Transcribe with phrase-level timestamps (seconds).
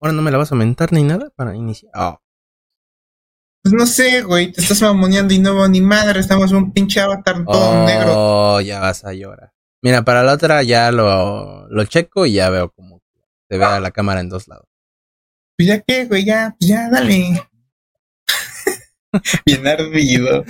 [0.00, 1.92] Ahora no me la vas a mentar ni nada para iniciar.
[1.94, 2.18] Oh.
[3.62, 7.00] Pues no sé, güey, te estás mamoneando y no veo ni madre, estamos un pinche
[7.00, 8.60] avatar todo Oh, negro.
[8.62, 9.52] ya vas a llorar.
[9.82, 13.02] Mira, para la otra ya lo, lo checo y ya veo como
[13.48, 14.66] se ve a la cámara en dos lados.
[15.58, 17.42] Pues ya qué, güey, ya, pues ya, dale.
[19.44, 20.44] Bien ardido.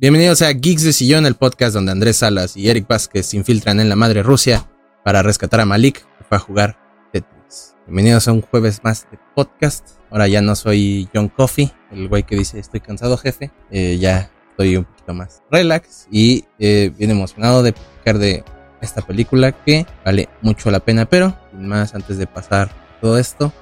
[0.00, 3.80] Bienvenidos a Geeks de Sillón, el podcast donde Andrés Salas y Eric Vázquez se infiltran
[3.80, 4.70] en la madre Rusia
[5.02, 6.78] para rescatar a Malik, que fue a jugar
[7.12, 7.74] Tetris.
[7.84, 9.98] Bienvenidos a un jueves más de podcast.
[10.08, 13.50] Ahora ya no soy John Coffey, el güey que dice estoy cansado jefe.
[13.72, 18.44] Eh, ya estoy un poquito más relax y eh, bien emocionado de platicar de
[18.80, 21.06] esta película que vale mucho la pena.
[21.06, 22.70] Pero, sin más, antes de pasar
[23.00, 23.52] todo esto,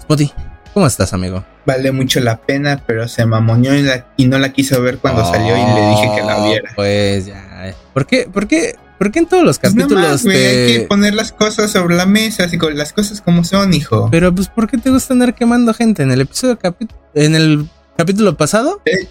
[0.00, 0.30] Spotty,
[0.74, 1.44] ¿cómo estás amigo?
[1.66, 5.24] Vale mucho la pena, pero se mamoneó y, la- y no la quiso ver cuando
[5.24, 6.72] salió y le dije que la Oh, viera.
[6.74, 7.74] Pues ya.
[7.94, 10.78] ¿Por qué, por qué, por qué en todos los Pues nada capítulos más, te- hay
[10.80, 14.08] que poner las cosas sobre la mesa, así con las cosas como son, hijo.
[14.10, 16.02] Pero pues ¿por qué te gusta andar quemando gente?
[16.02, 19.08] En el episodio capi- en el capítulo pasado, Eh,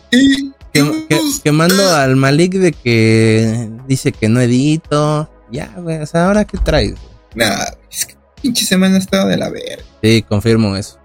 [0.73, 5.29] que- que- quemando al Malik de que dice que no edito.
[5.51, 6.95] Ya, güey, o sea, ahora qué traes.
[7.35, 9.83] Nah, es que pinche semana ha estado de la verga.
[10.01, 10.97] Sí, confirmo eso.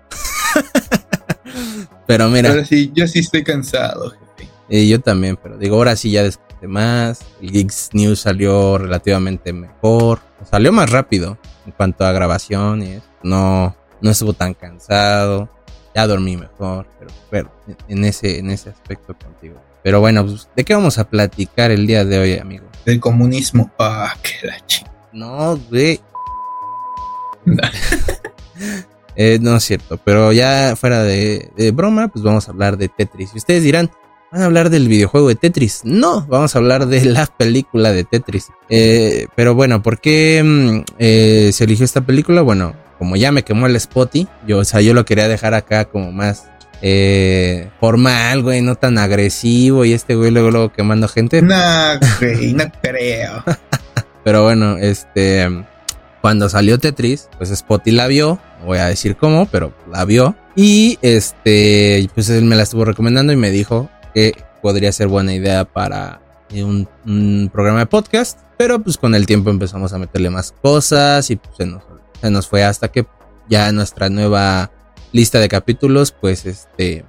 [2.07, 4.51] Pero mira, Ahora sí, yo sí estoy cansado, jefe.
[4.69, 7.21] eh, yo también, pero digo, ahora sí ya descansé más.
[7.41, 10.21] El Geeks News salió relativamente mejor.
[10.51, 13.07] Salió más rápido en cuanto a grabación y eso.
[13.23, 15.49] No, no estuvo tan cansado.
[15.95, 17.51] Ya dormí mejor, pero, pero
[17.89, 19.57] en ese, en ese aspecto contigo.
[19.83, 22.67] Pero bueno, pues, ¿de qué vamos a platicar el día de hoy, amigo?
[22.85, 23.71] Del comunismo.
[23.79, 24.57] Ah, qué la.
[25.13, 26.01] No, güey.
[29.17, 32.89] Eh, no es cierto, pero ya fuera de, de broma, pues vamos a hablar de
[32.89, 33.31] Tetris.
[33.35, 33.91] Y ustedes dirán,
[34.31, 35.81] ¿van a hablar del videojuego de Tetris?
[35.85, 38.49] No, vamos a hablar de la película de Tetris.
[38.69, 42.43] Eh, pero bueno, ¿por qué mm, eh, se eligió esta película?
[42.43, 45.87] Bueno, como ya me quemó el Spotty, yo, o sea, yo lo quería dejar acá
[45.87, 46.47] como más
[46.83, 49.85] eh, formal, güey, no tan agresivo.
[49.85, 51.43] Y este güey luego, luego quemando gente.
[51.43, 51.55] No,
[52.21, 53.45] güey, no creo.
[54.25, 55.49] Pero bueno, este.
[56.27, 58.41] Cuando salió Tetris, pues Spotty la vio.
[58.59, 60.35] No voy a decir cómo, pero la vio.
[60.57, 62.11] Y este.
[62.17, 66.21] Pues él me la estuvo recomendando y me dijo que podría ser buena idea para
[66.51, 68.41] eh, un, programa de podcast.
[68.59, 72.65] Pero pues con el tiempo empezamos a meterle más cosas y pues se nos, fue
[72.65, 73.07] hasta que
[73.49, 74.73] ya nuestra nueva
[75.13, 77.05] lista de capítulos, pues este.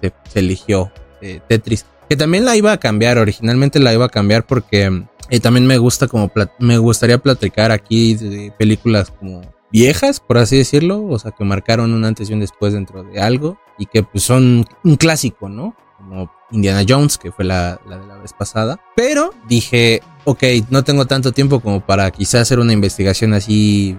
[0.00, 0.90] Se, se eligió
[1.20, 1.84] eh, Tetris.
[2.08, 3.18] Que también la iba a cambiar.
[3.18, 5.04] Originalmente la iba a cambiar porque.
[5.32, 10.58] Eh, también me gusta como me gustaría platicar aquí de películas como viejas, por así
[10.58, 14.02] decirlo, o sea, que marcaron un antes y un después dentro de algo y que
[14.02, 15.74] pues son un clásico, ¿no?
[15.96, 18.78] Como Indiana Jones, que fue la, la de la vez pasada.
[18.94, 23.96] Pero dije, ok, no tengo tanto tiempo como para quizás hacer una investigación así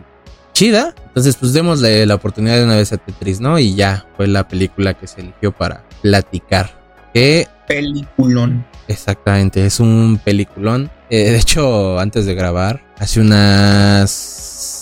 [0.54, 0.94] chida.
[1.08, 3.58] Entonces, pues démosle la oportunidad de una vez a Tetris, ¿no?
[3.58, 7.10] Y ya fue la película que se eligió para platicar.
[7.12, 8.66] Que Peliculón.
[8.88, 10.92] Exactamente, es un peliculón.
[11.16, 14.10] Eh, de hecho, antes de grabar, hace unas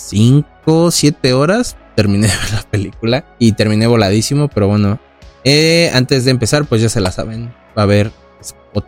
[0.08, 4.98] 5, 7 horas, terminé la película y terminé voladísimo, pero bueno,
[5.44, 8.12] eh, antes de empezar, pues ya se la saben, va a haber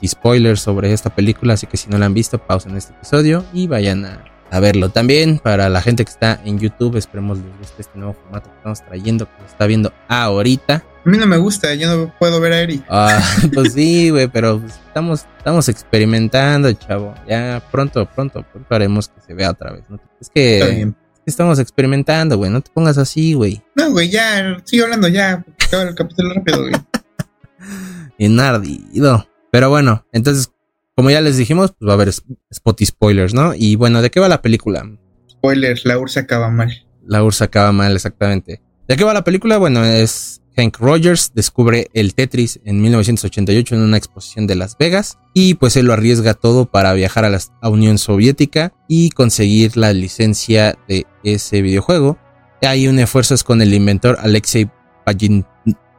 [0.06, 3.66] spoilers sobre esta película, así que si no la han visto, pausen este episodio y
[3.66, 4.88] vayan a, a verlo.
[4.88, 8.56] También para la gente que está en YouTube, esperemos les guste este nuevo formato que
[8.56, 10.84] estamos trayendo, que lo está viendo ahorita.
[11.04, 12.82] A mí no me gusta, yo no puedo ver a Eri.
[12.88, 13.22] Ah,
[13.54, 17.14] pues sí, güey, pero pues, estamos, estamos experimentando, chavo.
[17.28, 19.84] Ya pronto, pronto, pronto haremos que se vea otra vez.
[19.88, 20.00] ¿no?
[20.20, 20.96] Es que Está bien.
[21.26, 22.50] estamos experimentando, güey.
[22.50, 23.62] No te pongas así, güey.
[23.74, 25.44] No, güey, ya, sigue hablando ya.
[25.66, 26.72] Acaba el capítulo rápido, güey.
[28.18, 29.28] Enardido.
[29.50, 30.53] Pero bueno, entonces,
[30.96, 33.52] como ya les dijimos, pues va a haber sp- spotty spoilers, ¿no?
[33.54, 34.84] Y bueno, ¿de qué va la película?
[35.30, 36.72] Spoilers, la ursa acaba mal.
[37.06, 38.62] La ursa acaba mal, exactamente.
[38.88, 39.58] ¿De qué va la película?
[39.58, 45.18] Bueno, es Hank Rogers descubre el Tetris en 1988 en una exposición de Las Vegas
[45.34, 49.92] y pues él lo arriesga todo para viajar a la Unión Soviética y conseguir la
[49.92, 52.18] licencia de ese videojuego.
[52.62, 54.70] Hay un esfuerzo con el inventor Alexei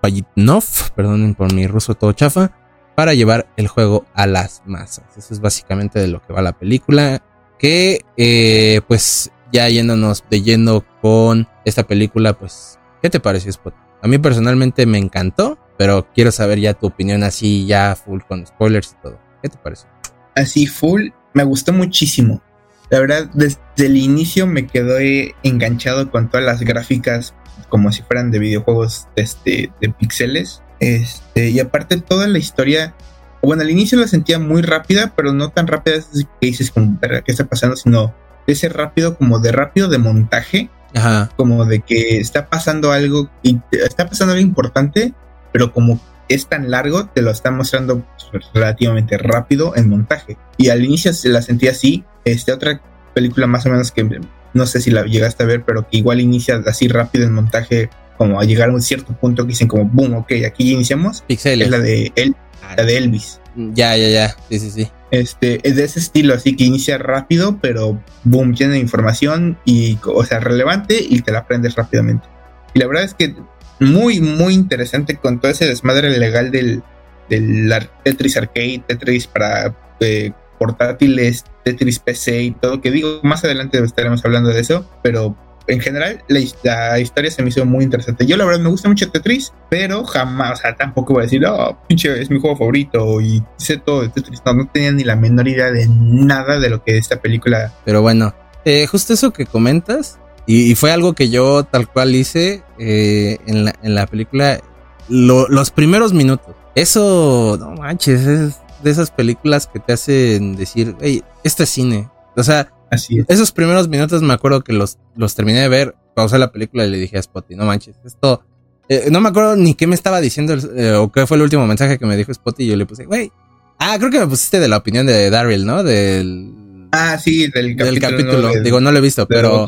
[0.02, 0.64] Pajitnov,
[0.96, 2.52] perdonen por mi ruso todo chafa,
[2.96, 5.06] para llevar el juego a las masas.
[5.18, 7.22] Eso es básicamente de lo que va la película.
[7.60, 13.74] Que eh, pues ya yéndonos de lleno con esta película, pues, ¿qué te pareció Spot?
[14.02, 18.46] A mí personalmente me encantó, pero quiero saber ya tu opinión así, ya full con
[18.46, 19.20] spoilers y todo.
[19.42, 19.90] ¿Qué te pareció?
[20.36, 22.42] Así full, me gustó muchísimo.
[22.90, 27.34] La verdad, desde el inicio me quedé enganchado con todas las gráficas
[27.70, 30.62] como si fueran de videojuegos este, de píxeles.
[30.80, 32.94] Este, y aparte toda la historia,
[33.42, 35.98] bueno, al inicio la sentía muy rápida, pero no tan rápida
[36.42, 37.76] que dices como, ¿qué está pasando?
[37.76, 38.14] Sino
[38.48, 40.70] ese rápido como de rápido de montaje.
[40.94, 41.30] Ajá.
[41.36, 45.14] Como de que está pasando algo y está pasando algo importante,
[45.52, 46.00] pero como
[46.30, 48.06] es tan largo, te lo está mostrando
[48.54, 50.38] relativamente rápido en montaje.
[50.58, 52.04] Y al inicio se la sentía así.
[52.24, 52.82] Este, otra
[53.14, 54.20] película más o menos que
[54.56, 57.90] no sé si la llegaste a ver, pero que igual inicia así rápido en montaje,
[58.18, 61.24] como a llegar a un cierto punto que dicen como, boom, ok, aquí iniciamos.
[61.28, 61.68] Pixeles.
[61.68, 62.36] Es la de, El,
[62.76, 63.42] la de Elvis.
[63.56, 64.36] Ya, ya, ya.
[64.50, 64.88] Sí, sí, sí.
[65.12, 70.00] Este, es de ese estilo, así que inicia rápido, pero boom, llena de información y,
[70.06, 72.26] o sea, relevante y te la aprendes rápidamente.
[72.74, 73.36] Y la verdad es que
[73.82, 76.82] muy, muy interesante con todo ese desmadre legal del,
[77.30, 77.74] del
[78.04, 84.24] Tetris Arcade, Tetris para eh, portátiles, Tetris PC y todo, que digo, más adelante estaremos
[84.24, 85.36] hablando de eso, pero
[85.68, 88.28] en general la, historia se me hizo muy interesante.
[88.28, 91.44] Yo la verdad me gusta mucho Tetris, pero jamás, o sea, tampoco voy a decir,
[91.48, 94.44] oh, pinche, es mi juego favorito y sé todo de Tetris.
[94.46, 97.74] No, no tenía ni la menor idea de nada de lo que esta película...
[97.84, 102.62] Pero bueno, eh, justo eso que comentas, y, fue algo que yo tal cual hice
[102.78, 104.62] eh, en, la, en la película,
[105.10, 106.56] los primeros minutos.
[106.76, 112.10] Eso, no manches, es de esas películas que te hacen decir, hey, esto es cine.
[112.38, 116.38] O sea, Así esos primeros minutos me acuerdo que los, los terminé de ver, pausé
[116.38, 118.46] la película y le dije a Spotty, no manches, esto...
[118.88, 121.66] Eh, no me acuerdo ni qué me estaba diciendo eh, o qué fue el último
[121.66, 123.32] mensaje que me dijo Spotty y yo le puse, güey.
[123.80, 125.82] Ah, creo que me pusiste de la opinión de Daryl, ¿no?
[125.84, 126.54] Del...
[126.92, 127.86] Ah, sí, del capítulo.
[127.86, 128.62] Del capítulo.
[128.62, 129.66] Digo, no lo he visto, pero...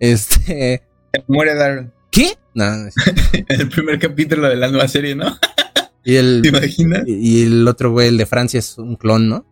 [0.00, 0.82] Este...
[1.28, 1.92] Muere Daryl.
[2.10, 2.36] ¿Qué?
[2.54, 2.90] No, no
[3.48, 5.26] el primer capítulo de la nueva serie, ¿no?
[6.06, 7.02] Y el, ¿Te imaginas?
[7.04, 9.44] Y, el otro güey, el de Francia, es un clon, ¿no?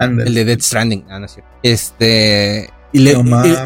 [0.00, 1.04] El de Dead Stranding.
[1.10, 1.50] Ah, no es cierto.
[1.62, 2.70] Este.
[2.94, 3.12] Y le,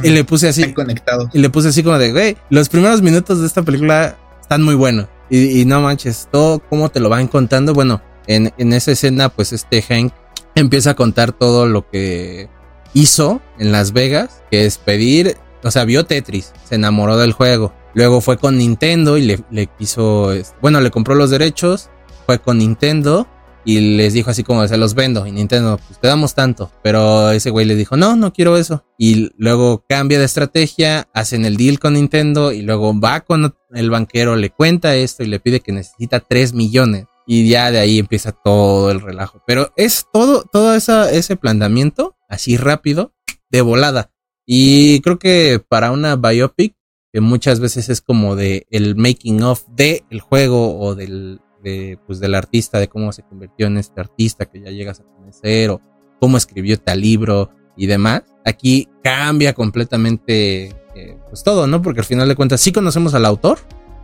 [0.02, 0.62] y, le puse así.
[0.62, 1.28] Están conectados.
[1.32, 4.74] Y le puse así como de, güey, los primeros minutos de esta película están muy
[4.74, 5.06] buenos.
[5.30, 7.74] Y, no manches, todo cómo te lo van contando.
[7.74, 10.12] Bueno, en, en esa escena, pues este Hank
[10.56, 12.48] empieza a contar todo lo que
[12.92, 17.72] hizo en Las Vegas, que es pedir, o sea, vio Tetris, se enamoró del juego.
[17.94, 21.88] Luego fue con Nintendo y le, le quiso, bueno, le compró los derechos
[22.26, 23.26] fue con Nintendo
[23.64, 25.26] y les dijo así como se los vendo.
[25.26, 26.70] Y Nintendo, pues te damos tanto.
[26.82, 28.84] Pero ese güey le dijo, no, no quiero eso.
[28.98, 33.90] Y luego cambia de estrategia, hacen el deal con Nintendo y luego va con el
[33.90, 37.06] banquero, le cuenta esto y le pide que necesita 3 millones.
[37.26, 39.42] Y ya de ahí empieza todo el relajo.
[39.46, 43.14] Pero es todo, todo esa, ese planteamiento, así rápido,
[43.50, 44.10] de volada.
[44.44, 46.74] Y creo que para una biopic,
[47.12, 51.98] que muchas veces es como de el making of de el juego o del de,
[52.06, 55.70] pues, del artista, de cómo se convirtió en este artista que ya llegas a conocer,
[55.70, 55.80] o
[56.20, 58.22] cómo escribió tal libro y demás.
[58.44, 61.80] Aquí cambia completamente eh, pues todo, ¿no?
[61.80, 63.58] Porque al final de cuentas sí conocemos al autor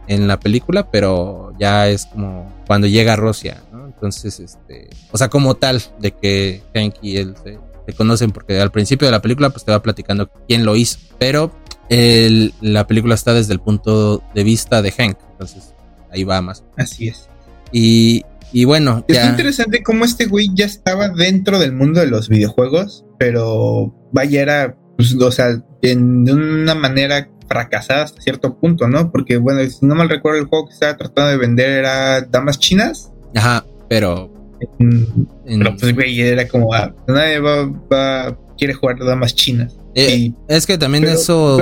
[0.07, 3.87] en la película, pero ya es como cuando llega a Rusia, ¿no?
[3.87, 7.59] Entonces, este, o sea, como tal, de que Hank y él se,
[7.95, 11.53] conocen, porque al principio de la película pues te va platicando quién lo hizo, pero
[11.89, 15.75] la película está desde el punto de vista de Hank, entonces
[16.11, 16.65] ahí va más.
[16.77, 17.28] Así es.
[17.73, 18.23] Y,
[18.53, 23.05] y bueno, es interesante cómo este güey ya estaba dentro del mundo de los videojuegos,
[23.19, 29.11] pero vaya, era, pues, o sea, en una manera fracasada hasta cierto punto, ¿no?
[29.11, 32.59] Porque, bueno, si no mal recuerdo, el juego que estaba tratando de vender era Damas
[32.59, 33.13] Chinas.
[33.35, 34.33] Ajá, pero.
[34.79, 39.77] Pero, pues, güey, era como, ah, nadie va, quiere jugar Damas Chinas.
[39.95, 41.59] Eh, es que también eso.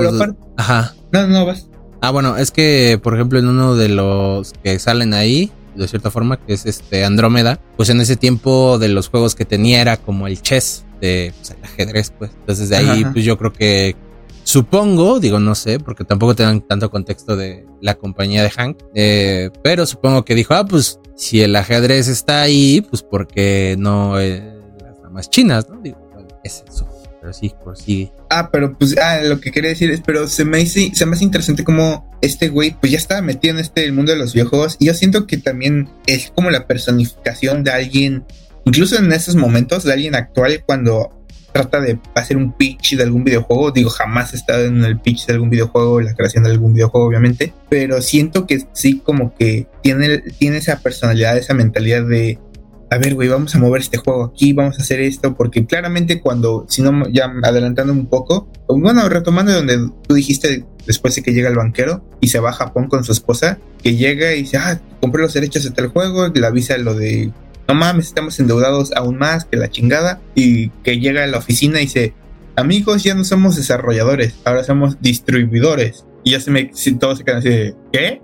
[0.56, 0.94] Ajá.
[1.12, 1.68] No, no, vas.
[2.00, 6.10] Ah, bueno, es que, por ejemplo, en uno de los que salen ahí, de cierta
[6.10, 9.96] forma, que es este Andrómeda, pues en ese tiempo de los juegos que tenía era
[9.96, 12.30] como el chess de pues, el ajedrez, pues.
[12.38, 13.96] Entonces de ahí, pues yo creo que
[14.44, 19.50] supongo, digo no sé, porque tampoco tengan tanto contexto de la compañía de Hank, eh,
[19.62, 24.60] pero supongo que dijo, ah, pues si el ajedrez está ahí, pues porque no eh,
[24.80, 25.80] las damas chinas, ¿no?
[25.80, 25.98] Digo,
[26.44, 26.95] es eso
[28.30, 31.16] Ah, pero pues, ah, lo que quería decir es, pero se me, hace, se me
[31.16, 34.32] hace interesante como este güey, pues ya estaba metido en este el mundo de los
[34.32, 38.24] videojuegos y yo siento que también es como la personificación de alguien,
[38.64, 41.12] incluso en esos momentos, de alguien actual cuando
[41.56, 43.70] trata de hacer un pitch de algún videojuego.
[43.70, 47.06] Digo, jamás he estado en el pitch de algún videojuego, la creación de algún videojuego,
[47.06, 47.52] obviamente.
[47.68, 52.38] Pero siento que sí, como que tiene, tiene esa personalidad, esa mentalidad de
[52.90, 56.20] a ver, güey, vamos a mover este juego aquí, vamos a hacer esto, porque claramente
[56.20, 61.32] cuando, si no, ya adelantando un poco, bueno, retomando donde tú dijiste después de que
[61.32, 64.58] llega el banquero y se va a Japón con su esposa, que llega y dice,
[64.58, 67.32] ah, compré los derechos de tal juego, le avisa lo de
[67.68, 70.20] no mames, estamos endeudados aún más que la chingada.
[70.34, 72.14] Y que llega a la oficina y dice,
[72.54, 76.04] amigos, ya no somos desarrolladores, ahora somos distribuidores.
[76.24, 78.20] Y ya se me, todos se quedan así de, ¿qué?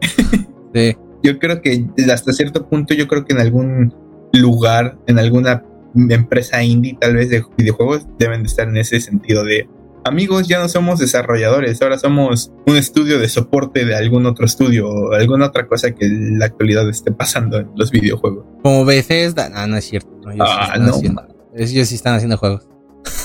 [0.75, 0.97] Sí.
[1.25, 3.95] Yo creo que hasta cierto punto, yo creo que en algún
[4.33, 5.65] lugar, en alguna
[6.09, 9.69] empresa indie tal vez de videojuegos, deben de estar en ese sentido de,
[10.05, 14.89] amigos, ya no somos desarrolladores, ahora somos un estudio de soporte de algún otro estudio
[14.89, 18.45] o alguna otra cosa que en la actualidad esté pasando en los videojuegos.
[18.63, 20.11] Como Bethesda, no, no es cierto.
[20.25, 21.23] No, ellos, sí Ah, están no, haciendo,
[21.55, 22.69] ellos sí están haciendo juegos.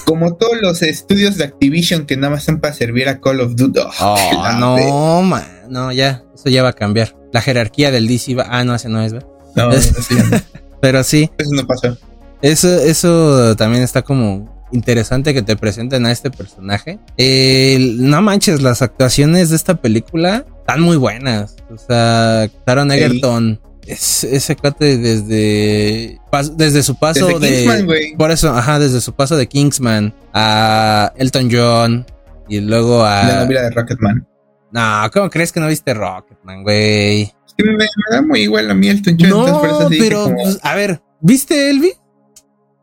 [0.05, 3.55] Como todos los estudios de Activision que nada más son para servir a Call of
[3.55, 3.79] Duty.
[4.01, 7.15] Oh, la no, man, no, ya, eso ya va a cambiar.
[7.33, 9.29] La jerarquía del DC va, ah, no, ese no es, ¿verdad?
[9.55, 10.37] No, eso, ya no.
[10.81, 11.97] Pero sí, Eso no pasó.
[12.41, 16.99] eso, eso también está como interesante que te presenten a este personaje.
[17.17, 21.55] El- no manches, las actuaciones de esta película están muy buenas.
[21.73, 22.91] O sea, Taron.
[22.91, 26.19] Egerton, es, ese cuate desde,
[26.57, 27.63] desde su paso Desde de...
[27.63, 28.17] Kingsman.
[28.17, 32.05] Por eso, ajá, desde su paso de Kingsman a Elton John
[32.49, 33.23] y luego a...
[33.23, 34.27] La novela de Rocketman.
[34.71, 37.31] No, ¿cómo crees que no viste Rocketman, güey?
[37.57, 39.27] Es me, me da muy igual a mí Elton John.
[39.29, 41.91] entonces por eso No, sí pero, como, pues, a ver, ¿viste Elvi?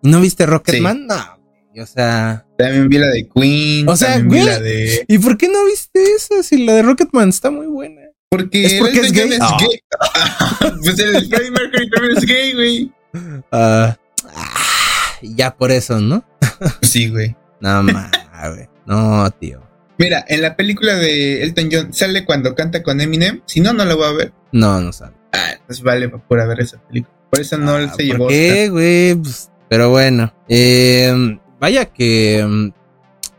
[0.03, 1.07] ¿Y no viste Rocketman?
[1.07, 1.15] No,
[1.71, 2.47] güey, o sea...
[2.59, 3.89] También vi la de Queen.
[3.89, 4.45] O sea, güey.
[4.45, 5.05] de.
[5.09, 8.03] ¿Y por qué no viste esa si la de Rocketman está muy buena?
[8.29, 9.31] Porque, ¿Es porque es gay?
[9.31, 9.57] John Ah.
[9.61, 10.71] gay.
[10.83, 12.93] pues el Freddie Mercury también es gay, güey.
[13.53, 13.97] Ah,
[14.35, 16.25] ah, ya por eso, ¿no?
[16.83, 17.35] Sí, güey.
[17.61, 18.11] No, ma,
[18.53, 18.69] güey.
[18.87, 19.63] No, tío.
[19.99, 23.43] Mira, en la película de Elton John sale cuando canta con Eminem.
[23.47, 24.33] Si no, no lo voy a ver.
[24.53, 25.15] No, no sabe.
[25.33, 27.15] Ah, pues vale por ver esa película.
[27.31, 28.25] Por eso no Ah, se llevó.
[28.25, 29.15] ¿Por qué, güey?
[29.17, 30.33] Pues, pero bueno.
[30.49, 32.45] Eh, vaya que.
[32.47, 32.69] mm,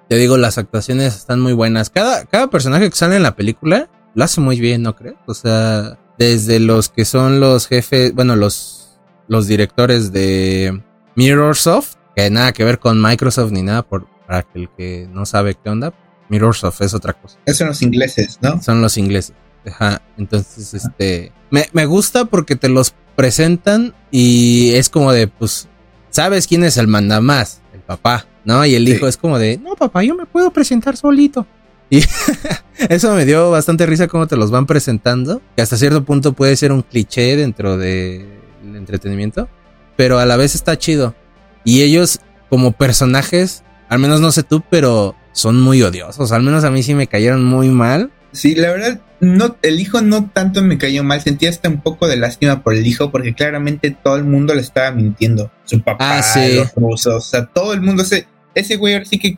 [0.08, 1.90] Te digo, las actuaciones están muy buenas.
[1.90, 5.16] Cada, cada personaje que sale en la película lo hace muy bien, ¿no crees?
[5.26, 8.98] O sea, desde los que son los jefes, bueno, los,
[9.28, 10.82] los directores de
[11.16, 15.56] Mirrorsoft, que nada que ver con Microsoft ni nada, por, para el que no sabe
[15.62, 15.94] qué onda,
[16.30, 17.38] Mirrorsoft es otra cosa.
[17.46, 18.62] Esos son los ingleses, ¿no?
[18.62, 19.34] Son los ingleses.
[19.68, 20.02] Ajá.
[20.18, 21.32] Entonces, este.
[21.52, 25.68] Me, me gusta porque te los presentan y es como de, pues,
[26.10, 27.62] ¿sabes quién es el mandamás?
[27.74, 28.66] El papá, ¿no?
[28.66, 28.94] Y el Sí.
[28.94, 31.46] hijo es como de, no, papá, yo me puedo presentar solito.
[31.90, 32.02] Y
[32.90, 35.42] eso me dio bastante risa cómo te los van presentando.
[35.56, 38.28] Que hasta cierto punto puede ser un cliché dentro del
[38.76, 39.48] entretenimiento.
[39.96, 41.16] Pero a la vez está chido.
[41.64, 46.32] Y ellos, como personajes, al menos no sé tú, pero son muy odiosos.
[46.32, 48.12] Al menos a mí sí me cayeron muy mal.
[48.32, 51.22] Sí, la verdad, no, el hijo no tanto me cayó mal.
[51.22, 54.62] Sentía hasta un poco de lástima por el hijo, porque claramente todo el mundo le
[54.62, 55.52] estaba mintiendo.
[55.66, 56.56] Su papá, Ah, sí.
[56.56, 58.04] los rusos, o sea, todo el mundo.
[58.04, 59.38] Ese, ese güey ahora sí que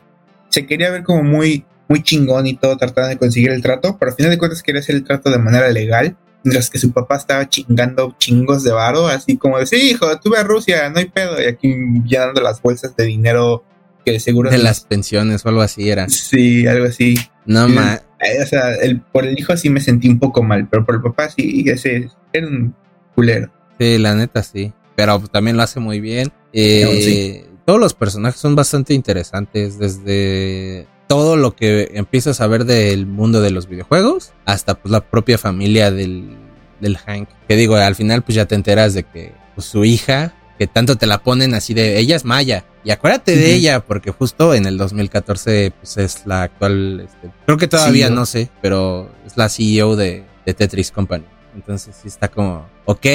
[0.50, 4.10] se quería ver como muy, muy chingón y todo, tratando de conseguir el trato, pero
[4.12, 6.16] al final de cuentas quería hacer el trato de manera legal.
[6.44, 10.30] Mientras que su papá estaba chingando chingos de varo, así como de, sí, hijo, tú
[10.30, 11.40] ve a Rusia, no hay pedo.
[11.42, 11.74] Y aquí
[12.06, 13.64] llenando las bolsas de dinero
[14.08, 14.50] que de seguro...
[14.50, 16.08] De no- las pensiones o algo así era.
[16.08, 17.14] Sí, algo así.
[17.46, 18.00] No ma.
[18.20, 20.96] Eh, O sea, el, por el hijo sí me sentí un poco mal, pero por
[20.96, 22.74] el papá sí, ese era un
[23.14, 23.50] culero.
[23.78, 24.72] Sí, la neta sí.
[24.96, 26.32] Pero también lo hace muy bien.
[26.52, 27.44] Eh, sí.
[27.64, 29.78] Todos los personajes son bastante interesantes.
[29.78, 35.00] Desde todo lo que empiezas a ver del mundo de los videojuegos hasta pues la
[35.00, 36.36] propia familia del,
[36.80, 37.28] del Hank.
[37.48, 40.96] Que digo, al final pues ya te enteras de que pues, su hija, que tanto
[40.96, 42.64] te la ponen así de ella es Maya.
[42.84, 47.58] Y acuérdate de ella, porque justo en el 2014 pues es la actual, este, creo
[47.58, 48.16] que todavía CEO.
[48.16, 51.24] no sé, pero es la CEO de, de Tetris Company.
[51.54, 53.06] Entonces sí está como, ok,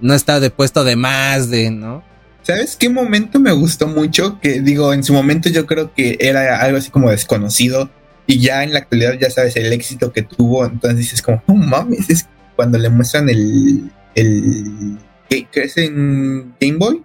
[0.00, 2.02] no está de puesto de más de, ¿no?
[2.42, 4.40] ¿Sabes qué momento me gustó mucho?
[4.40, 7.90] Que digo, en su momento yo creo que era algo así como desconocido
[8.26, 11.54] y ya en la actualidad ya sabes el éxito que tuvo, entonces dices como, no
[11.54, 12.26] mames, es
[12.56, 13.90] cuando le muestran el...
[14.14, 17.02] el ¿qué, qué es en Game Boy?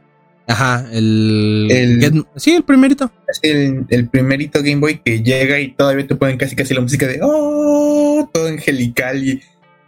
[0.47, 3.09] Ajá, el, El- Get- sí, el primerito.
[3.27, 6.81] Es el, el primerito Game Boy que llega y todavía te ponen casi casi la
[6.81, 9.41] música de oh, todo angelical y,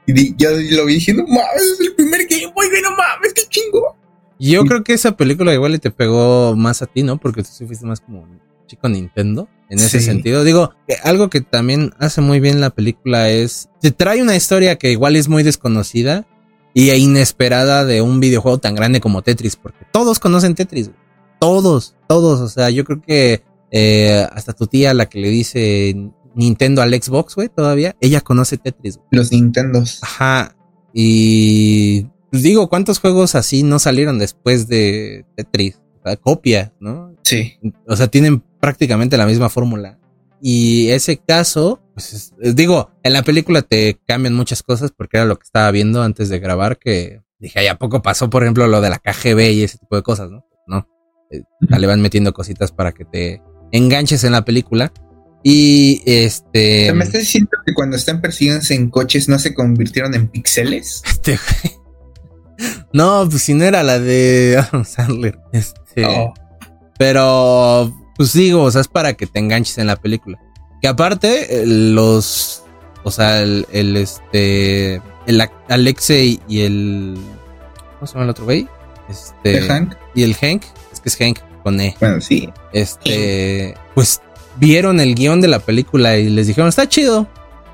[0.07, 3.41] y yo lo vi no mames, es el primer Game Boy, güey, no mames, qué
[3.49, 3.97] chingo.
[4.39, 4.67] Yo Sí.
[4.67, 7.17] creo que esa película igual te pegó más a ti, ¿no?
[7.17, 10.05] Porque tú sí fuiste más como un chico Nintendo en ese Sí.
[10.05, 10.43] sentido.
[10.43, 14.77] Digo, que algo que también hace muy bien la película es, te trae una historia
[14.77, 16.25] que igual es muy desconocida
[16.77, 20.99] y inesperada de un videojuego tan grande como Tetris, porque todos conocen Tetris, güey.
[21.39, 25.95] todos, todos, o sea, yo creo que eh, hasta tu tía, la que le dice
[26.35, 28.97] Nintendo al Xbox, güey, todavía, ella conoce Tetris.
[28.97, 29.07] güey.
[29.11, 30.03] Los Nintendos.
[30.03, 30.53] Ajá.
[30.93, 35.79] Y pues digo, ¿cuántos juegos así no salieron después de Tetris?
[35.99, 37.15] O sea, copia, ¿no?
[37.23, 37.53] Sí.
[37.87, 39.97] O sea, tienen prácticamente la misma fórmula.
[40.47, 45.25] Y ese caso, pues es- digo, en la película te cambian muchas cosas porque era
[45.25, 48.67] lo que estaba viendo antes de grabar, que dije, ¿y a poco pasó, por ejemplo,
[48.67, 50.45] lo de la KGB y ese tipo de cosas, no?
[50.67, 50.87] No.
[51.31, 51.41] Eh,
[51.79, 54.93] le van metiendo cositas para que te enganches en la película.
[55.41, 56.93] Y este.
[56.93, 61.01] ¿Me estás diciendo que cuando están persiguiéndose en coches no se convirtieron en píxeles?
[61.25, 61.39] Este,
[62.93, 65.39] no, pues si no era la de Adam Sandler.
[65.51, 66.05] Este.
[66.05, 66.33] Oh.
[66.99, 70.39] Pero, pues digo, o sea, es para que te enganches en la película.
[70.81, 72.63] Que aparte, eh, los.
[73.03, 75.01] O sea, el, el este.
[75.27, 77.17] El Alexei y el.
[77.95, 78.67] ¿Cómo se llama el otro güey?
[79.09, 79.57] Este.
[79.57, 79.95] ¿El Hank?
[80.13, 80.63] Y el Hank.
[80.91, 81.95] Es que es Hank con E.
[81.99, 82.49] Bueno, sí.
[82.73, 83.75] Este.
[83.93, 84.21] Pues
[84.57, 87.27] vieron el guion de la película y les dijeron, está chido.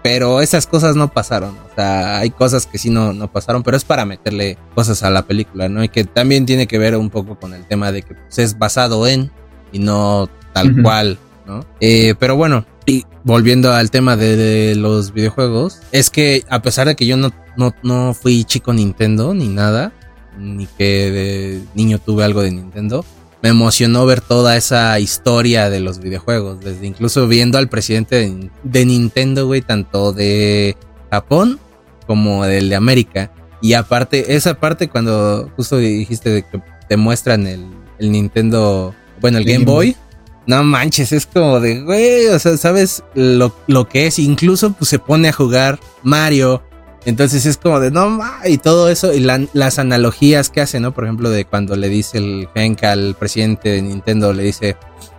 [0.04, 1.56] Pero esas cosas no pasaron.
[1.60, 5.12] O sea, hay cosas que sí no, no pasaron, pero es para meterle cosas a
[5.12, 5.84] la película, ¿no?
[5.84, 8.58] Y que también tiene que ver un poco con el tema de que pues, es
[8.58, 9.32] basado en
[9.72, 11.66] y no tal cual, ¿no?
[11.80, 16.96] Eh, pero bueno, y volviendo al tema de, los videojuegos, es que a pesar de
[16.96, 19.94] que yo no, no, no fui chico Nintendo ni nada,
[20.38, 23.06] ni que de niño tuve algo de Nintendo,
[23.42, 28.86] me emocionó ver toda esa historia de los videojuegos, desde incluso viendo al presidente de,
[28.86, 30.78] Nintendo, güey, tanto de
[31.10, 31.60] Japón
[32.06, 33.32] como del de América.
[33.62, 37.66] Y aparte, esa parte cuando justo dijiste de que te muestran el,
[38.00, 39.96] el Nintendo, bueno, el Game Boy,
[40.48, 44.90] no manches, es como de, güey, o sea, sabes lo, lo que es, incluso pues
[44.90, 46.63] se pone a jugar Mario
[47.06, 50.94] entonces es como de no y todo eso y las analogías que hace, ¿no?
[50.94, 54.78] Por ejemplo, de cuando le dice el Hank al presidente de Nintendo, le dice,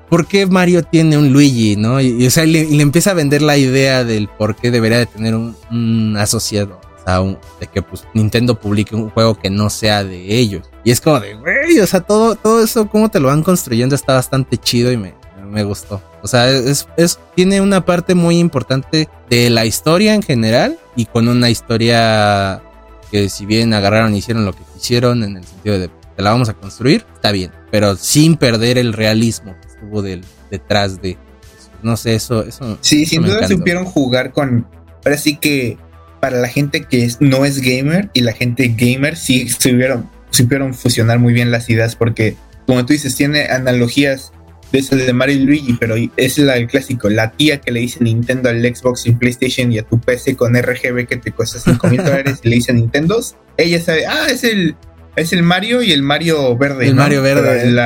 [0.08, 2.00] ¿por qué Mario tiene un Luigi, no?
[2.00, 5.06] Y, o sea, le, le, empieza a vender la idea del por qué debería de
[5.06, 6.80] tener un, asociado.
[7.02, 10.70] O sea, de que pues, Nintendo publique un juego que no sea de ellos.
[10.84, 13.94] Y es como de, güey, o sea, todo, todo eso, cómo te lo van construyendo
[13.94, 15.14] está bastante chido y me,
[15.50, 16.02] me gustó.
[16.22, 21.06] O sea, es, es, tiene una parte muy importante de la historia en general y
[21.06, 22.62] con una historia
[23.10, 26.30] que si bien agarraron y hicieron lo que quisieron en el sentido de te la
[26.30, 31.16] vamos a construir, está bien, pero sin perder el realismo que estuvo del, detrás de
[31.82, 32.78] no sé, eso, eso.
[32.80, 34.66] Sí, sin duda supieron jugar con.
[35.04, 35.78] Ahora sí que
[36.22, 41.18] para la gente que no es gamer y la gente gamer sí supieron, supieron fusionar
[41.18, 44.32] muy bien las ideas porque, como tú dices, tiene analogías
[44.70, 47.80] de ese de Mario y Luigi, pero es la, el clásico, la tía que le
[47.80, 51.58] dice Nintendo al Xbox y PlayStation y a tu PC con RGB que te cuesta
[51.58, 53.20] 5 mil dólares y le dice Nintendo,
[53.56, 54.76] ella sabe, ah, es el,
[55.16, 56.86] es el Mario y el Mario verde.
[56.86, 57.76] El Mario verde.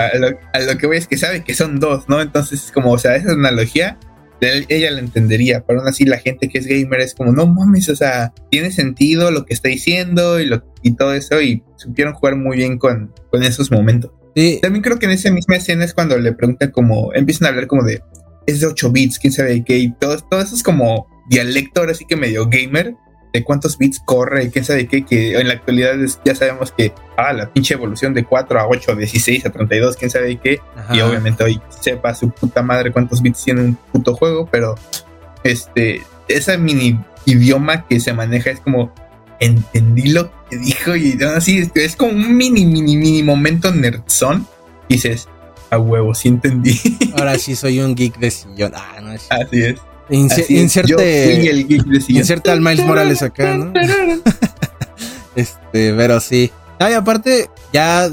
[0.53, 2.21] a lo que voy es que sabe que son dos, ¿no?
[2.21, 3.99] Entonces, como, o sea, esa analogía,
[4.41, 7.89] ella la entendería, pero aún así la gente que es gamer es como, no mames,
[7.89, 12.15] o sea, tiene sentido lo que está diciendo y, lo, y todo eso, y supieron
[12.15, 14.11] jugar muy bien con, con esos momentos.
[14.61, 17.67] También creo que en esa misma escena es cuando le preguntan como, empiezan a hablar
[17.67, 18.03] como de,
[18.47, 21.95] es de 8 bits, quién sabe qué, y todo, todo eso es como dialecto, ahora
[21.95, 22.95] sí que medio gamer,
[23.37, 25.95] de cuántos bits corre y quién sabe qué, que en la actualidad
[26.25, 30.11] ya sabemos que, ah, la pinche evolución de 4 a 8, 16 a 32, quién
[30.11, 30.61] sabe qué,
[30.93, 34.75] y obviamente hoy sepa su puta madre cuántos bits tiene un puto juego, pero
[35.45, 38.93] este, esa mini idioma que se maneja es como
[39.39, 44.47] entendí lo que dijo y así es como un mini, mini, mini momento nerdzón.
[44.89, 45.29] Dices,
[45.71, 46.81] a huevo, sí entendí.
[47.17, 48.73] Ahora sí soy un geek de sillón.
[48.75, 49.27] Ah, no es.
[49.31, 49.81] Así es.
[50.11, 51.67] Inserte, el.
[52.09, 53.73] Inserte al Miles Morales acá, ¿no?
[55.37, 56.51] este, pero sí.
[56.81, 58.11] y aparte, ya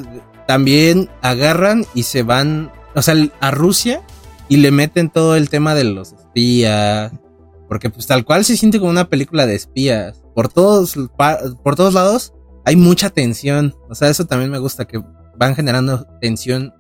[0.48, 4.02] también agarran y se van, o sea, a Rusia
[4.50, 7.12] y le meten todo el tema de los espías.
[7.68, 10.96] Porque pues tal cual se siente como una película de espías por todos,
[11.64, 12.34] por todos lados
[12.66, 13.76] hay mucha tensión.
[13.90, 15.02] O sea, eso también me gusta, que
[15.36, 16.74] van generando tensión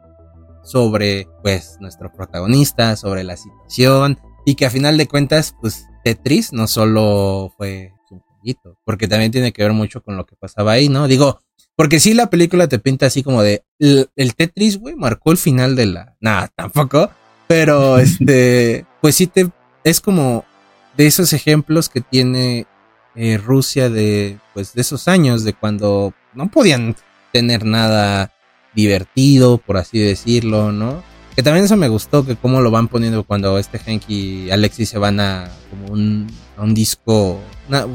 [0.63, 6.53] sobre, pues, nuestro protagonista, sobre la situación, y que a final de cuentas, pues, Tetris
[6.53, 10.73] no solo fue un jueguito, porque también tiene que ver mucho con lo que pasaba
[10.73, 11.08] ahí, ¿no?
[11.08, 11.39] Digo,
[11.75, 15.75] porque si la película te pinta así como de, el, Tetris, güey, marcó el final
[15.75, 16.15] de la...
[16.19, 17.10] Nada, tampoco,
[17.47, 19.49] pero este, pues sí te,
[19.84, 20.45] es como
[20.97, 22.67] de esos ejemplos que tiene
[23.15, 26.95] eh, Rusia de, pues, de esos años, de cuando no podían
[27.32, 28.32] tener nada
[28.75, 31.03] divertido, por así decirlo, ¿no?
[31.35, 34.89] Que también eso me gustó, que cómo lo van poniendo cuando este Hank y Alexis
[34.89, 37.39] se van a como un, a un disco,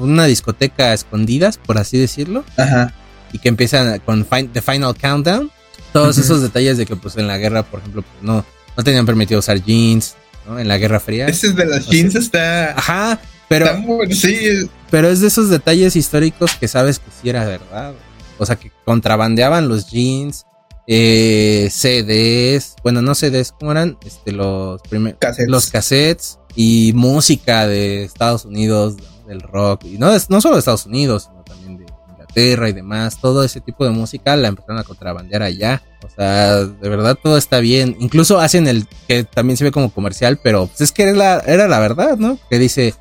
[0.00, 2.44] una, discoteca escondidas, por así decirlo.
[2.56, 2.92] Ajá.
[3.32, 5.50] Y que empiezan con The Final Countdown.
[5.92, 8.44] Todos esos detalles de que pues en la guerra, por ejemplo, pues, no,
[8.76, 10.58] no tenían permitido usar jeans, ¿no?
[10.58, 11.26] En la Guerra Fría.
[11.26, 12.72] Ese de las jeans está...
[12.72, 13.66] Ajá, pero,
[14.10, 14.68] sí.
[14.90, 17.94] pero es de esos detalles históricos que sabes que sí era verdad.
[18.38, 20.46] O sea, que contrabandeaban los jeans,
[20.90, 23.98] eh, CDs, bueno, no CDs, ¿cómo eran?
[24.06, 28.96] Este, los primeros, los cassettes y música de Estados Unidos,
[29.26, 33.20] del rock, y no, no solo de Estados Unidos, sino también de Inglaterra y demás,
[33.20, 35.82] todo ese tipo de música la empezaron a contrabandear allá.
[36.06, 37.96] O sea, de verdad todo está bien.
[38.00, 41.38] Incluso hacen el que también se ve como comercial, pero pues es que era la,
[41.40, 42.38] era la verdad, ¿no?
[42.48, 42.94] Que dice,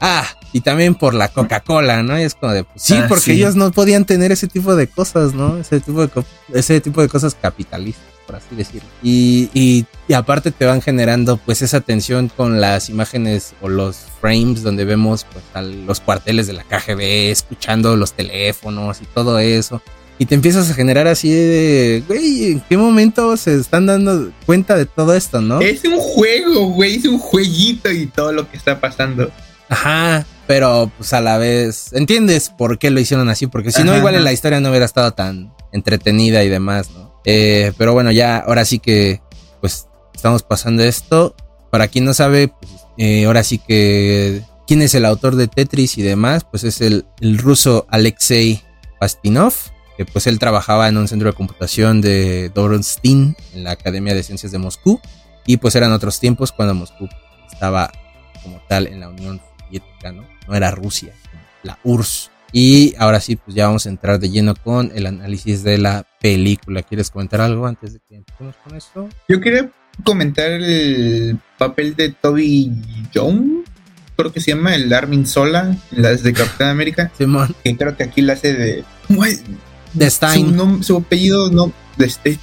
[0.00, 2.18] ah, y también por la Coca-Cola, ¿no?
[2.18, 4.86] Y es como de, pues, sí, ah, porque ellos no podían tener ese tipo de
[4.86, 5.56] cosas, ¿no?
[5.56, 6.10] Ese tipo de,
[6.52, 8.88] ese tipo de cosas capitalistas, por así decirlo.
[9.02, 13.96] Y, y, y, aparte te van generando, pues, esa tensión con las imágenes o los
[14.20, 19.80] frames donde vemos, pues, los cuarteles de la KGB, escuchando los teléfonos y todo eso.
[20.18, 24.76] Y te empiezas a generar así de, güey, ¿en qué momento se están dando cuenta
[24.76, 25.60] de todo esto, no?
[25.60, 29.32] Es un juego, güey, es un jueguito y todo lo que está pasando.
[29.68, 33.96] Ajá, pero pues a la vez entiendes por qué lo hicieron así, porque si no,
[33.96, 37.18] igual en la historia no hubiera estado tan entretenida y demás, ¿no?
[37.24, 39.22] Eh, pero bueno, ya ahora sí que
[39.62, 41.34] pues estamos pasando esto.
[41.70, 45.96] Para quien no sabe, pues, eh, ahora sí que quién es el autor de Tetris
[45.96, 48.62] y demás, pues es el, el ruso Alexei
[49.00, 49.54] Pastinov,
[49.96, 54.22] que pues él trabajaba en un centro de computación de Doronstein en la Academia de
[54.22, 55.00] Ciencias de Moscú
[55.46, 57.08] y pues eran otros tiempos cuando Moscú
[57.50, 57.90] estaba
[58.42, 59.40] como tal en la Unión
[60.12, 60.26] ¿no?
[60.48, 61.12] No era Rusia,
[61.62, 62.30] la URSS.
[62.52, 66.06] Y ahora sí, pues ya vamos a entrar de lleno con el análisis de la
[66.20, 66.82] película.
[66.82, 69.08] ¿Quieres comentar algo antes de que empecemos con esto?
[69.28, 69.70] Yo quería
[70.04, 72.70] comentar el papel de Toby
[73.14, 73.64] Jones,
[74.16, 77.10] creo que se llama el Armin Sola, las de Capitán América.
[77.16, 77.54] Simón.
[77.64, 78.84] Que creo que aquí la hace de.
[79.94, 80.82] De Stein.
[80.82, 81.72] Su, apellido no.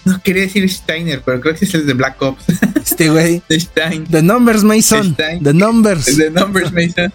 [0.06, 2.46] No quería decir Steiner, pero creo que es el de Black Ops.
[2.84, 3.42] Este güey.
[3.48, 4.06] De Stein.
[4.06, 5.16] The Numbers Mason.
[5.16, 6.06] The Numbers.
[6.18, 7.14] The Numbers Mason.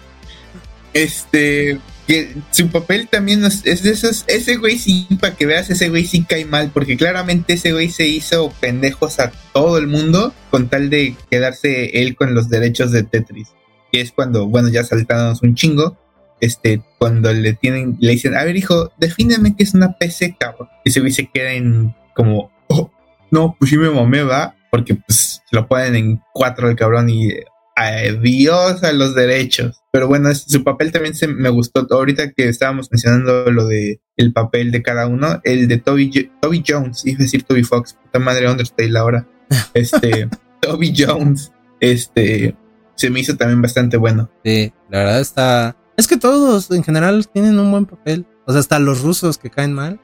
[0.93, 5.89] Este, que su papel también es, de esos, ese güey sí, para que veas, ese
[5.89, 10.33] güey sí cae mal, porque claramente ese güey se hizo pendejos a todo el mundo
[10.51, 13.49] con tal de quedarse él con los derechos de Tetris.
[13.91, 15.97] Que es cuando, bueno, ya saltamos un chingo,
[16.39, 20.69] este, cuando le tienen, le dicen, a ver hijo, defíneme qué es una PC, cabrón.
[20.83, 22.91] Y ese güey se queda en como, oh,
[23.31, 27.29] no, pues sí me mamé, va, porque pues lo ponen en cuatro el cabrón y
[27.75, 29.81] adiós a los derechos.
[29.91, 31.85] Pero bueno, su papel también se me gustó.
[31.89, 36.63] Ahorita que estábamos mencionando lo de el papel de cada uno, el de Toby, Toby
[36.65, 39.27] Jones, es decir, Toby Fox, puta madre Undertale ahora.
[39.73, 40.27] Este,
[40.59, 42.55] Toby Jones, este,
[42.95, 44.31] se me hizo también bastante bueno.
[44.43, 45.77] Sí, la verdad está.
[45.97, 48.25] Es que todos en general tienen un buen papel.
[48.47, 49.99] O sea, hasta los rusos que caen mal.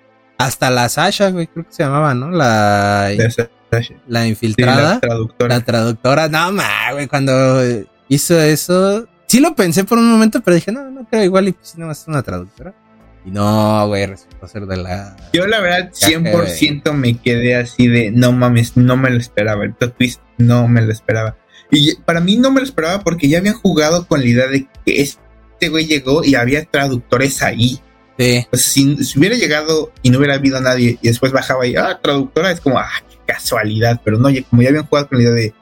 [0.45, 2.29] Hasta la Sasha, güey, creo que se llamaba, ¿no?
[2.29, 3.11] La.
[4.07, 4.95] La infiltrada.
[4.95, 5.55] la traductora.
[5.55, 6.27] La traductora.
[6.27, 7.61] No, ma, güey, cuando
[8.09, 9.07] hizo eso.
[9.27, 11.89] Sí lo pensé por un momento, pero dije, no, no creo igual y pues no
[11.89, 12.73] es una traductora.
[13.23, 15.15] Y no, güey, resultó ser de la.
[15.31, 19.63] Yo, la verdad, 100% me quedé así de no mames, no me lo esperaba.
[19.63, 21.37] El twist no me lo esperaba.
[21.69, 24.67] Y para mí no me lo esperaba porque ya habían jugado con la idea de
[24.85, 27.79] que este güey llegó y había traductores ahí.
[28.21, 28.45] Sí.
[28.51, 32.51] Pues si, hubiera llegado y no hubiera habido nadie y después bajaba y, ah, traductora,
[32.51, 32.89] es como, ah,
[33.25, 35.53] casualidad, pero no, como ya habían jugado con la idea de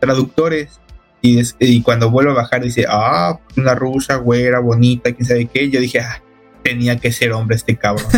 [0.00, 0.80] traductores
[1.22, 5.70] y, y cuando vuelvo a bajar dice, ah, una rusa, güera, bonita, quién sabe qué,
[5.70, 6.20] yo dije, ah,
[6.64, 8.10] tenía que ser hombre este cabrón.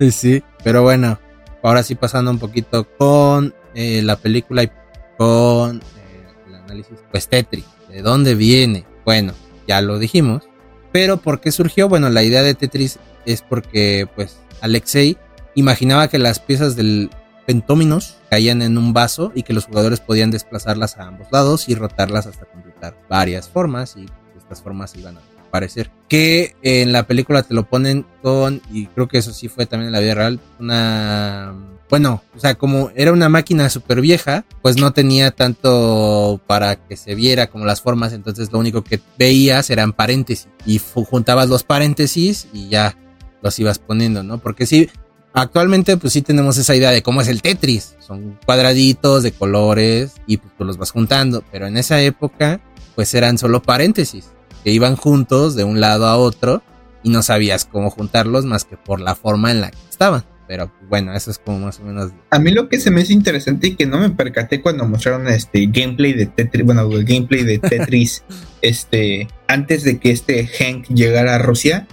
[0.10, 1.18] sí, pero bueno,
[1.62, 4.70] ahora sí pasando un poquito con eh, la película y
[5.18, 8.86] con eh, el análisis, pues Tetris, ¿de dónde viene?
[9.04, 9.34] Bueno,
[9.68, 10.44] ya lo dijimos,
[10.92, 11.88] pero ¿por qué surgió?
[11.88, 15.16] Bueno, la idea de Tetris es porque pues Alexei
[15.54, 17.10] imaginaba que las piezas del
[17.46, 21.74] pentóminos caían en un vaso y que los jugadores podían desplazarlas a ambos lados y
[21.74, 25.20] rotarlas hasta completar varias formas y estas formas iban a
[25.52, 25.90] aparecer.
[26.08, 29.88] Que en la película te lo ponen con, y creo que eso sí fue también
[29.88, 31.54] en la vida real, una...
[31.90, 36.96] Bueno, o sea, como era una máquina súper vieja, pues no tenía tanto para que
[36.96, 41.64] se viera como las formas, entonces lo único que veías eran paréntesis y juntabas los
[41.64, 42.96] paréntesis y ya
[43.42, 44.38] los ibas poniendo, ¿no?
[44.38, 44.88] Porque sí,
[45.34, 47.96] Actualmente, pues sí tenemos esa idea de cómo es el Tetris.
[48.00, 51.42] Son cuadraditos de colores y pues los vas juntando.
[51.50, 52.60] Pero en esa época,
[52.94, 54.26] pues eran solo paréntesis
[54.64, 56.62] que iban juntos de un lado a otro
[57.02, 60.24] y no sabías cómo juntarlos más que por la forma en la que estaban.
[60.48, 62.10] Pero bueno, eso es como más o menos.
[62.30, 65.26] A mí lo que se me hace interesante y que no me percaté cuando mostraron
[65.28, 68.22] este gameplay de Tetris, bueno, el gameplay de Tetris,
[68.60, 71.86] este, antes de que este Hank llegara a Rusia,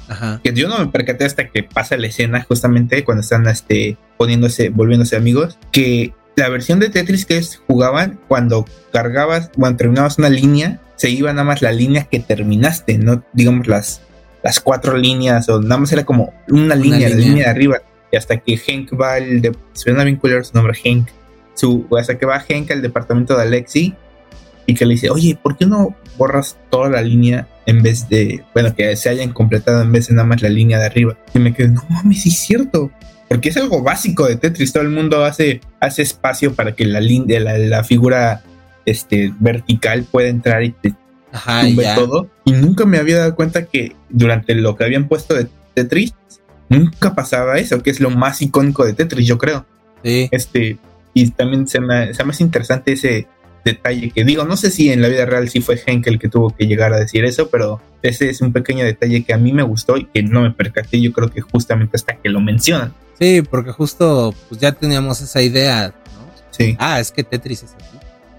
[0.44, 4.70] que yo no me percaté hasta que pasa la escena, justamente cuando están este, poniéndose,
[4.70, 10.80] volviéndose amigos, que la versión de Tetris que jugaban cuando cargabas, cuando terminabas una línea,
[10.96, 14.02] se iba nada más la línea que terminaste, no digamos las,
[14.44, 18.18] las cuatro líneas, o nada más era como una línea, la línea de arriba y
[18.18, 19.42] hasta que Hank va al.
[19.42, 21.10] De, suena bien su nombre, Hank.
[21.54, 23.94] Su, hasta que va Hank al departamento de Alexi
[24.66, 28.44] y que le dice, oye, ¿por qué no borras toda la línea en vez de,
[28.54, 31.18] bueno, que se hayan completado en vez de nada más la línea de arriba.
[31.34, 32.92] Y me quedé, no mames, sí es cierto.
[33.30, 34.74] Porque es algo básico de Tetris.
[34.74, 38.42] Todo el mundo hace, hace espacio para que la, la, la figura
[38.86, 40.96] este, vertical pueda entrar y te
[41.32, 41.96] Ajá, ya.
[41.96, 42.28] todo.
[42.46, 46.14] Y nunca me había dado cuenta que durante lo que habían puesto de Tetris,
[46.70, 49.66] nunca pasaba eso, que es lo más icónico de Tetris, yo creo.
[50.04, 50.28] Sí.
[50.32, 50.78] Este,
[51.14, 53.28] y también se me, se me hace interesante ese
[53.66, 56.56] detalle que digo, no sé si en la vida real sí fue Henkel que tuvo
[56.56, 59.64] que llegar a decir eso, pero ese es un pequeño detalle que a mí me
[59.64, 62.94] gustó y que no me percaté, yo creo que justamente hasta que lo mencionan.
[63.20, 66.32] Sí, porque justo pues ya teníamos esa idea, ¿no?
[66.52, 66.76] Sí.
[66.80, 67.98] Ah, es que Tetris es así.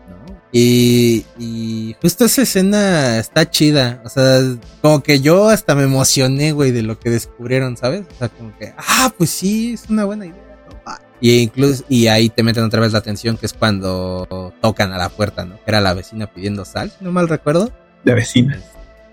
[0.08, 0.40] ¿no?
[0.52, 4.00] Y, y justo esa escena está chida.
[4.04, 4.40] O sea,
[4.80, 8.06] como que yo hasta me emocioné, güey, de lo que descubrieron, ¿sabes?
[8.14, 10.36] O sea, como que, ah, pues sí, es una buena idea.
[10.66, 10.92] ¿no?
[11.20, 14.98] Y incluso, y ahí te meten otra vez la atención, que es cuando tocan a
[14.98, 15.56] la puerta, ¿no?
[15.56, 17.70] Que era la vecina pidiendo sal, si no mal recuerdo.
[18.04, 18.58] La vecina.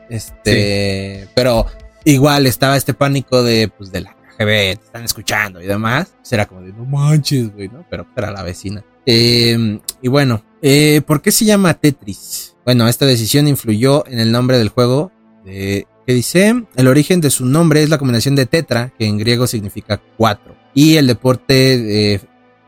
[0.09, 1.29] Este, sí.
[1.35, 1.65] pero
[2.05, 6.13] igual estaba este pánico de, pues, de la KGB, te están escuchando y demás.
[6.17, 7.85] Pues era como de, no manches, güey, ¿no?
[7.89, 8.83] Pero era la vecina.
[9.05, 12.55] Eh, y bueno, eh, ¿por qué se llama Tetris?
[12.65, 15.11] Bueno, esta decisión influyó en el nombre del juego.
[15.45, 19.17] De, que dice, el origen de su nombre es la combinación de tetra, que en
[19.17, 20.55] griego significa cuatro.
[20.73, 22.21] Y el deporte de,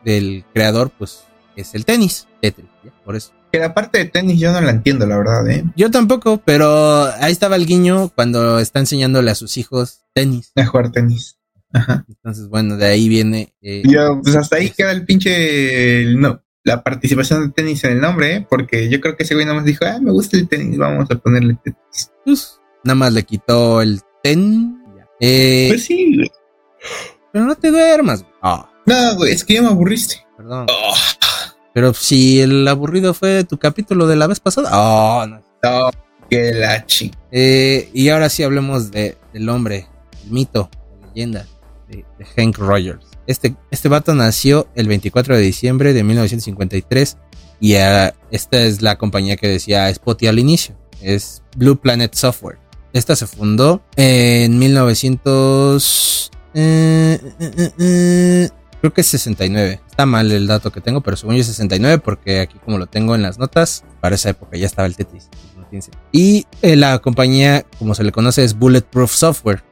[0.03, 1.23] del creador, pues,
[1.55, 2.91] es el tenis, Tetris, ¿ya?
[3.05, 3.31] por eso.
[3.51, 5.63] Que la parte de tenis yo no la entiendo, la verdad, ¿eh?
[5.75, 10.51] Yo tampoco, pero ahí estaba el guiño cuando está enseñándole a sus hijos tenis.
[10.55, 11.38] A jugar tenis.
[11.73, 12.05] Ajá.
[12.07, 13.53] Entonces, bueno, de ahí viene.
[13.61, 16.05] Eh, yo, pues hasta ahí queda el pinche.
[16.15, 18.47] No, la participación de tenis en el nombre, ¿eh?
[18.49, 21.09] Porque yo creo que ese güey nada más dijo, ah, me gusta el tenis, vamos
[21.09, 22.11] a ponerle tenis.
[22.25, 24.83] Pues, nada más le quitó el ten.
[25.19, 26.31] Eh, pues sí, güey.
[27.31, 28.25] Pero no te duermas.
[28.41, 28.67] Oh.
[28.85, 30.25] No, güey, es que ya me aburriste.
[30.37, 30.67] Perdón.
[30.69, 30.95] Oh.
[31.73, 34.69] Pero si el aburrido fue tu capítulo de la vez pasada.
[34.73, 35.41] Oh, no.
[35.61, 35.89] No,
[36.29, 37.11] que la chi.
[37.31, 39.87] Eh, y ahora sí hablemos de, del hombre,
[40.23, 40.69] el mito,
[41.01, 41.45] la leyenda
[41.89, 43.05] de, Hank Rogers.
[43.27, 47.17] Este, este vato nació el 24 de diciembre de 1953
[47.59, 50.75] y uh, esta es la compañía que decía Spotty al inicio.
[51.01, 52.57] Es Blue Planet Software.
[52.93, 56.31] Esta se fundó en 1900...
[56.55, 58.49] Eh, eh, eh,
[58.79, 59.81] creo que es 69.
[59.89, 62.87] Está mal el dato que tengo, pero según yo es 69 porque aquí como lo
[62.87, 65.29] tengo en las notas, para esa época ya estaba el Tetris.
[66.11, 69.63] Y eh, la compañía, como se le conoce, es Bulletproof Software.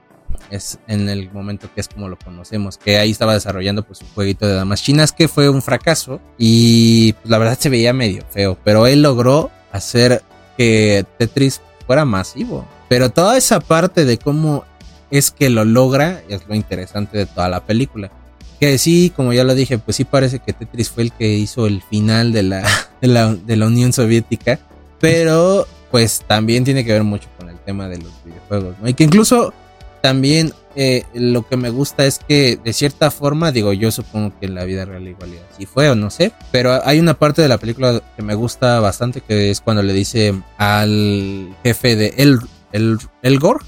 [0.50, 4.08] Es en el momento que es como lo conocemos, que ahí estaba desarrollando pues un
[4.16, 8.24] jueguito de damas chinas que fue un fracaso y pues, la verdad se veía medio
[8.30, 10.24] feo, pero él logró hacer
[10.58, 12.68] que Tetris fuera masivo.
[12.90, 14.64] Pero toda esa parte de cómo
[15.12, 18.12] es que lo logra es lo interesante de toda la película.
[18.60, 21.68] Que sí, como ya lo dije, pues sí parece que Tetris fue el que hizo
[21.68, 22.64] el final de la,
[23.02, 24.60] de la, Unión Soviética.
[25.00, 28.76] Pero pues también tiene que ver mucho con el tema de los videojuegos.
[28.84, 29.54] Y que incluso
[30.02, 34.46] también eh, lo que me gusta es que de cierta forma, digo, yo supongo que
[34.46, 37.48] en la vida real igual así fue o no sé, pero hay una parte de
[37.48, 42.40] la película que me gusta bastante que es cuando le dice al jefe de El,
[42.72, 43.62] El, Elgor,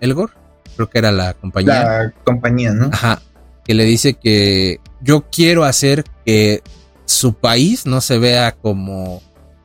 [0.00, 0.30] Elgor,
[0.76, 1.82] creo que era la compañía.
[1.82, 2.90] La compañía, ¿no?
[2.92, 3.20] Ajá,
[3.64, 6.62] que le dice que yo quiero hacer que
[7.06, 9.20] su país no se vea como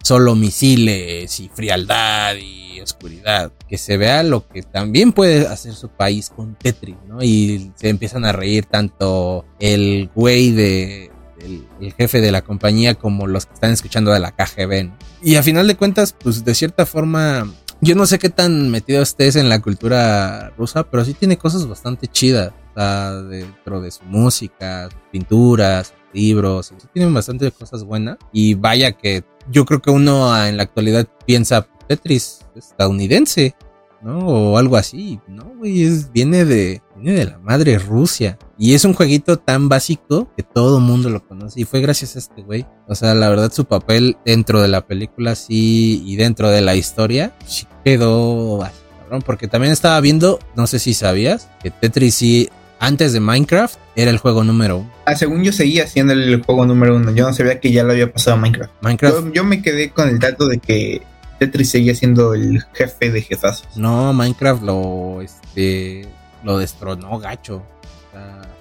[0.08, 3.52] solo misiles y frialdad y oscuridad.
[3.68, 7.22] Que se vea lo que también puede hacer su país con Tetris, ¿no?
[7.22, 11.12] Y se empiezan a reír tanto el güey de.
[11.40, 14.92] El, jefe de la compañía como los que están escuchando de la KGB.
[15.22, 19.04] Y a final de cuentas, pues de cierta forma, yo no sé qué tan metido
[19.04, 22.54] estés en la cultura rusa, pero sí tiene cosas bastante chidas.
[22.72, 28.18] O sea, dentro de su música, pinturas, libros, tienen bastante cosas buenas.
[28.32, 33.56] Y vaya que yo creo que uno en la actualidad piensa Tetris estadounidense,
[34.02, 34.20] ¿no?
[34.20, 35.54] O algo así, ¿no?
[35.58, 38.38] Güey, es, viene de, viene de la madre Rusia.
[38.58, 41.62] Y es un jueguito tan básico que todo mundo lo conoce.
[41.62, 42.66] Y fue gracias a este güey.
[42.88, 46.76] O sea, la verdad, su papel dentro de la película sí y dentro de la
[46.76, 48.82] historia sí quedó así.
[49.26, 54.12] Porque también estaba viendo, no sé si sabías, que Tetris sí antes de Minecraft era
[54.12, 54.92] el juego número uno.
[55.06, 57.12] Ah, según yo seguía siendo el juego número uno.
[57.12, 58.74] Yo no sabía que ya lo había pasado a Minecraft.
[58.82, 59.16] Minecraft.
[59.26, 61.02] Yo, yo me quedé con el dato de que
[61.40, 63.68] Tetris seguía siendo el jefe de jefazos.
[63.76, 66.08] No, Minecraft lo, este,
[66.44, 67.64] lo destronó gacho.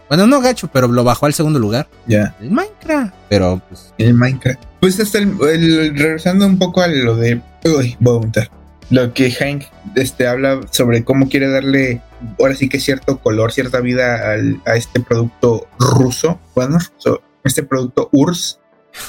[0.08, 1.88] Bueno, no gacho, pero lo bajó al segundo lugar.
[2.06, 2.36] Ya.
[2.40, 3.12] El Minecraft.
[3.28, 3.92] Pero pues.
[3.98, 4.62] El Minecraft.
[4.80, 7.40] Pues hasta el, el, regresando un poco a lo de.
[7.64, 8.55] Uy, voy a apuntar
[8.90, 12.02] lo que Hank este, habla sobre cómo quiere darle
[12.38, 17.62] ahora sí que cierto color, cierta vida al, a este producto ruso, bueno, so, este
[17.62, 18.60] producto URSS,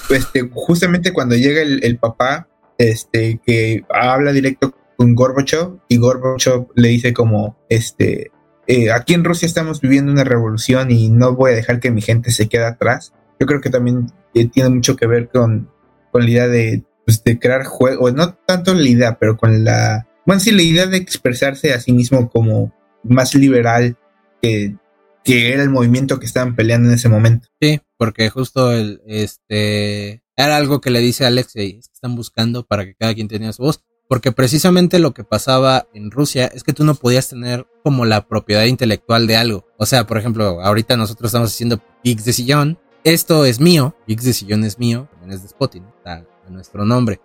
[0.09, 6.67] este, justamente cuando llega el, el, papá este, que habla directo con Gorbachev y Gorbachev
[6.75, 8.31] le dice como, este,
[8.67, 12.01] eh, aquí en Rusia estamos viviendo una revolución y no voy a dejar que mi
[12.01, 13.13] gente se quede atrás.
[13.39, 15.69] Yo creo que también eh, tiene mucho que ver con,
[16.11, 20.09] con la idea de, pues, de crear juegos, no tanto la idea, pero con la,
[20.25, 23.97] bueno, sí, la idea de expresarse a sí mismo como más liberal
[24.41, 24.75] que,
[25.23, 27.47] que era el movimiento que estaban peleando en ese momento.
[27.61, 32.95] Sí, porque justo el, este, era algo que le dice Alexei, están buscando para que
[32.95, 33.85] cada quien tenga su voz.
[34.09, 38.27] Porque precisamente lo que pasaba en Rusia es que tú no podías tener como la
[38.27, 39.65] propiedad intelectual de algo.
[39.77, 42.79] O sea, por ejemplo, ahorita nosotros estamos haciendo Geeks de Sillón.
[43.03, 45.96] Esto es mío, Geeks de Sillón es mío, también es de Spotting, está
[46.49, 47.21] nuestro nombre.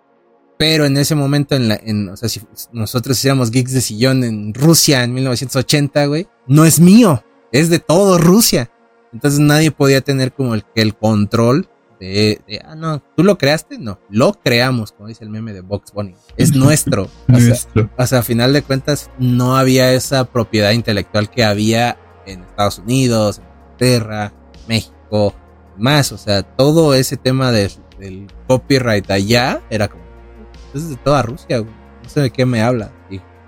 [0.57, 4.23] Pero en ese momento, en la, en, o sea, si nosotros hiciéramos Geeks de Sillón
[4.23, 8.71] en Rusia en 1980, güey, no es mío, es de todo Rusia.
[9.11, 13.99] Entonces nadie podía tener como el, el control de, ah, no, tú lo creaste, no,
[14.09, 17.09] lo creamos, como dice el meme de Box Bunny, es nuestro.
[17.31, 17.55] O sea,
[17.97, 22.79] o sea, a final de cuentas, no había esa propiedad intelectual que había en Estados
[22.79, 24.33] Unidos, en Inglaterra,
[24.67, 25.33] México,
[25.77, 27.51] más, o sea, todo ese tema
[28.03, 30.03] del copyright allá era como,
[30.73, 32.91] es de toda Rusia, no sé de qué me habla.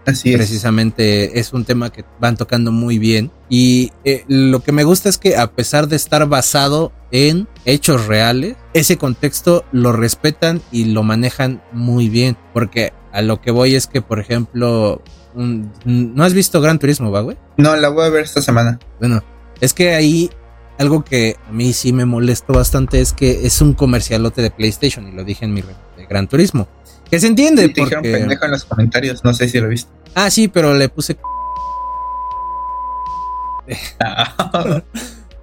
[0.06, 0.38] Así es.
[0.38, 3.32] Precisamente es un tema que van tocando muy bien.
[3.50, 8.06] Y eh, lo que me gusta es que a pesar de estar basado en hechos
[8.06, 12.38] reales, ese contexto lo respetan y lo manejan muy bien.
[12.54, 15.02] Porque a lo que voy es que, por ejemplo,
[15.34, 17.38] ¿no has visto Gran Turismo, va, güey?
[17.58, 18.80] No, la voy a ver esta semana.
[19.00, 19.24] Bueno,
[19.60, 20.30] es que ahí
[20.78, 25.08] algo que a mí sí me molestó bastante es que es un comercialote de PlayStation
[25.08, 26.68] y lo dije en mi de Gran Turismo.
[27.10, 27.70] Que se entiende.
[27.70, 27.96] te porque...
[27.98, 29.92] dijeron pendejo en los comentarios, no sé si lo viste.
[30.16, 31.18] Ah, sí, pero le puse.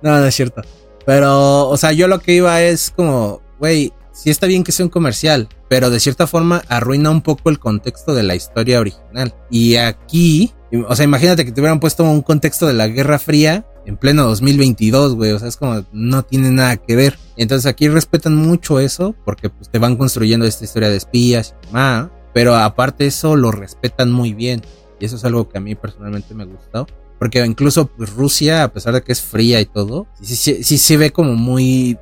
[0.03, 0.62] no, no es cierto.
[1.05, 4.87] Pero, o sea, yo lo que iba es como, güey, sí está bien que sea
[4.87, 9.35] un comercial, pero de cierta forma arruina un poco el contexto de la historia original.
[9.51, 10.53] Y aquí,
[10.87, 14.25] o sea, imagínate que te hubieran puesto un contexto de la Guerra Fría en pleno
[14.25, 15.33] 2022, güey.
[15.33, 17.18] O sea, es como no tiene nada que ver.
[17.37, 21.66] Entonces aquí respetan mucho eso porque pues, te van construyendo esta historia de espías y
[21.66, 22.11] demás.
[22.35, 24.62] Pero aparte eso lo respetan muy bien.
[25.01, 26.87] Y eso es algo que a mí personalmente me gustó.
[27.18, 30.79] Porque incluso pues, Rusia, a pesar de que es fría y todo, sí, sí, sí,
[30.79, 31.99] se ve como muy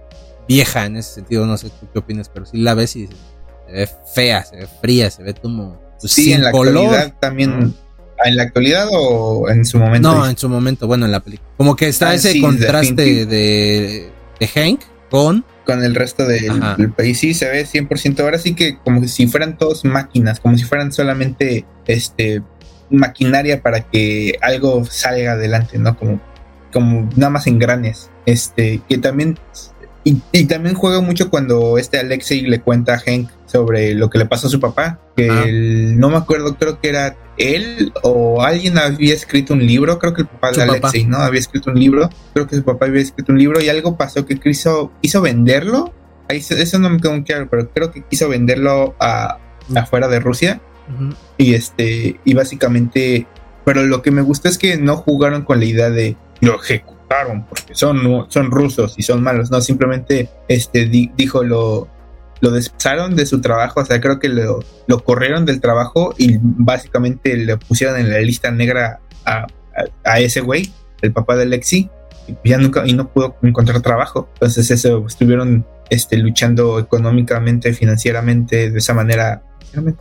[0.48, 1.46] vieja en ese sentido.
[1.46, 4.68] No sé tú qué opinas, pero sí la ves y se ve fea, se ve
[4.80, 5.80] fría, se ve como...
[6.00, 7.12] Pues, sí, en la color.
[7.20, 7.74] también...
[8.24, 10.12] ¿En la actualidad o en su momento?
[10.12, 11.48] No, en su momento, bueno, en la película.
[11.56, 14.80] Como que está ah, ese contraste de, de, Hank
[15.10, 15.44] con...
[15.64, 18.20] Con el resto del, país, sí, se ve 100%.
[18.20, 22.42] Ahora sí que como si fueran todos máquinas, como si fueran solamente este
[22.90, 25.96] maquinaria para que algo salga adelante, ¿no?
[25.96, 26.20] Como,
[26.72, 28.10] como nada más engranes.
[28.26, 29.38] Este, que también
[30.02, 34.26] y, también juega mucho cuando este Alexei le cuenta a Hank sobre lo que le
[34.26, 35.00] pasó a su papá.
[35.16, 39.98] Que no me acuerdo, creo que era él o alguien había escrito un libro.
[39.98, 41.18] Creo que el papá de Alexei, ¿no?
[41.18, 42.08] Había escrito un libro.
[42.32, 45.92] Creo que su papá había escrito un libro y algo pasó que quiso, quiso venderlo.
[46.28, 49.38] Ahí, eso no me quedó muy claro, pero creo que quiso venderlo a,
[49.74, 50.60] afuera de Rusia.
[51.38, 53.26] Y este, y básicamente,
[53.64, 57.00] pero lo que me gusta es que no jugaron con la idea de lo ejecutar
[57.48, 61.88] porque son, son rusos y son malos, no, simplemente este, dijo lo,
[62.40, 66.38] lo despasaron de su trabajo, o sea, creo que lo, lo, corrieron del trabajo y
[66.40, 69.46] básicamente le pusieron en la lista negra a,
[70.04, 70.72] a, ese güey,
[71.02, 71.90] el papá de Lexi,
[72.26, 74.28] y ya nunca, y no pudo encontrar trabajo.
[74.34, 79.42] Entonces eso, estuvieron este, luchando económicamente, financieramente, de esa manera,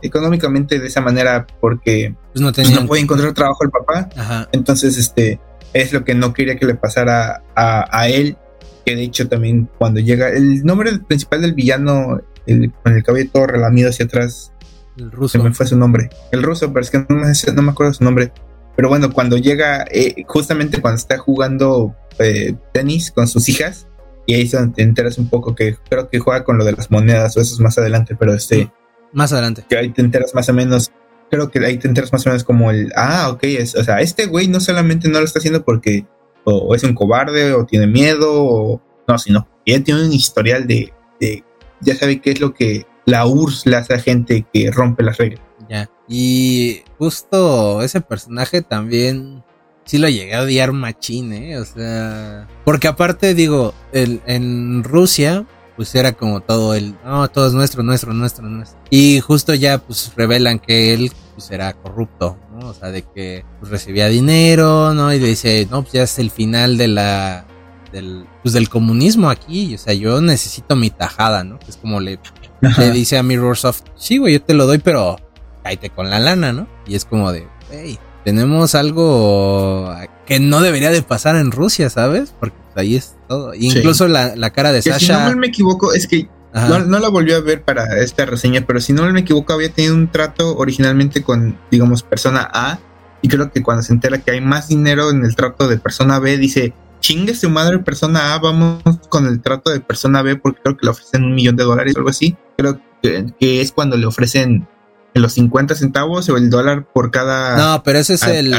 [0.02, 4.48] económicamente de esa manera porque pues no, pues, no puede encontrar trabajo el papá.
[4.52, 5.40] Entonces, este,
[5.72, 8.36] es lo que no quería que le pasara a, él,
[8.84, 13.46] que de hecho también cuando llega, el nombre principal del villano, con el cabello todo
[13.46, 14.52] relamido hacia atrás,
[14.96, 15.38] el ruso.
[15.38, 17.94] Se me fue su nombre, el ruso, pero es que no me, no me acuerdo
[17.94, 18.32] su nombre.
[18.76, 23.86] Pero bueno, cuando llega, eh, justamente cuando está jugando eh, tenis con sus hijas,
[24.26, 27.36] y ahí te enteras un poco que creo que juega con lo de las monedas
[27.36, 28.70] o eso es más adelante, pero este...
[29.12, 29.64] Más adelante.
[29.68, 30.92] Que ahí te enteras más o menos
[31.30, 34.00] creo que ahí te enteras más o menos como el, ah, ok, es, o sea,
[34.00, 36.04] este güey no solamente no lo está haciendo porque
[36.44, 40.92] o, es un cobarde o tiene miedo, o no, sino que tiene un historial de,
[41.20, 41.44] de,
[41.80, 45.18] ya sabe qué es lo que la URSS le hace a gente que rompe las
[45.18, 45.42] reglas.
[45.68, 49.44] Ya, y justo ese personaje también
[49.84, 51.58] sí lo llegué a odiar machín, ¿eh?
[51.58, 57.46] O sea, porque aparte digo, el, en Rusia pues era como todo el, no, todo
[57.46, 58.78] es nuestro, nuestro, nuestro, nuestro.
[58.90, 62.68] Y justo ya pues revelan que él pues era corrupto, ¿no?
[62.68, 65.10] O sea, de que pues, recibía dinero, ¿no?
[65.12, 67.46] Y dice, no, pues ya es el final de la,
[67.92, 69.74] del, pues del comunismo aquí.
[69.74, 71.58] O sea, yo necesito mi tajada, ¿no?
[71.68, 72.18] Es como le,
[72.60, 75.18] le dice a Mirrorsoft, sí, güey, yo te lo doy, pero
[75.62, 76.68] cállate con la lana, ¿no?
[76.86, 79.94] Y es como de, hey, tenemos algo
[80.26, 82.34] que no debería de pasar en Rusia, ¿sabes?
[82.38, 83.54] Porque ahí es todo.
[83.54, 85.24] incluso la, la, cara de Sasha.
[85.26, 88.64] Si no me equivoco, es que no, no, la volvió a ver para esta reseña,
[88.66, 92.78] pero si no me equivoco, había tenido un trato originalmente con, digamos, persona A.
[93.22, 96.18] Y creo que cuando se entera que hay más dinero en el trato de persona
[96.18, 100.60] B, dice, chingue su madre persona A, vamos con el trato de persona B porque
[100.62, 102.36] creo que le ofrecen un millón de dólares o algo así.
[102.56, 104.68] Creo que, que es cuando le ofrecen
[105.14, 107.56] en los 50 centavos o el dólar por cada.
[107.56, 108.52] No, pero ese es el.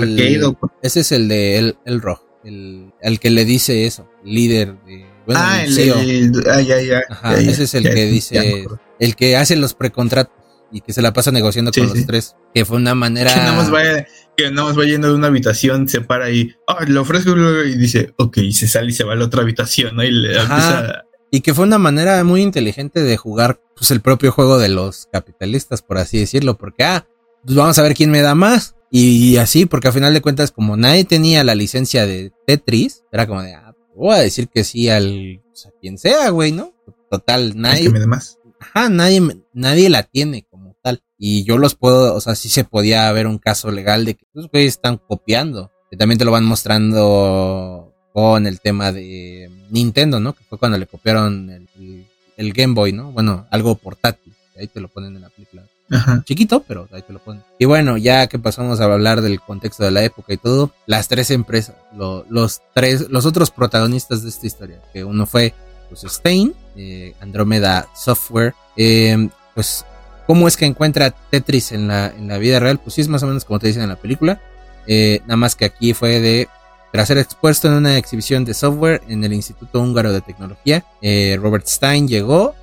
[0.81, 2.25] Ese es el de El, el Rojo.
[2.43, 4.09] El, el, que le dice eso.
[4.23, 5.05] Líder de.
[5.29, 7.01] ah, el, el, ah, ya, ya,
[7.37, 8.65] Ese es el que dice.
[8.99, 10.33] El que hace los precontratos
[10.71, 12.35] y que se la pasa negociando con los tres.
[12.53, 13.31] Que fue una manera.
[13.33, 14.07] Que nada más vaya,
[14.37, 16.53] que nada más va yendo de una habitación, se para y.
[16.67, 17.31] Ah, le ofrezco
[17.65, 20.03] y dice, ok, y se sale y se va a la otra habitación, ¿no?
[20.03, 24.33] Y le empieza y que fue una manera muy inteligente de jugar pues, el propio
[24.33, 27.07] juego de los capitalistas, por así decirlo, porque, ah,
[27.45, 28.75] pues vamos a ver quién me da más.
[28.91, 33.25] Y, así, porque a final de cuentas, como nadie tenía la licencia de Tetris, era
[33.25, 36.73] como de, ah, voy a decir que sí al, pues, a quien sea, güey, ¿no?
[37.09, 37.83] Total, nadie.
[37.83, 38.37] que me dé más.
[38.59, 39.21] Ajá, nadie,
[39.53, 40.45] nadie la tiene.
[41.23, 44.25] Y yo los puedo, o sea, sí se podía haber un caso legal de que
[44.33, 45.69] los güeyes están copiando.
[45.91, 50.33] Que también te lo van mostrando con el tema de Nintendo, ¿no?
[50.33, 51.67] Que fue cuando le copiaron
[52.37, 53.11] el, Game Boy, ¿no?
[53.11, 54.33] Bueno, algo portátil.
[54.57, 55.61] Ahí te lo ponen en la película.
[56.25, 57.43] Chiquito, pero ahí te lo ponen.
[57.59, 61.07] Y bueno, ya que pasamos a hablar del contexto de la época y todo, las
[61.07, 65.53] tres empresas, los tres, los otros protagonistas de esta historia, que uno fue
[65.87, 69.85] pues Stein, eh, Andromeda Software, eh, pues
[70.27, 73.23] cómo es que encuentra Tetris en la, en la vida real, pues sí es más
[73.23, 74.41] o menos como te dicen en la película,
[74.87, 76.47] eh, nada más que aquí fue de
[76.91, 81.37] tras ser expuesto en una exhibición de software en el Instituto Húngaro de Tecnología, eh,
[81.39, 82.53] Robert Stein llegó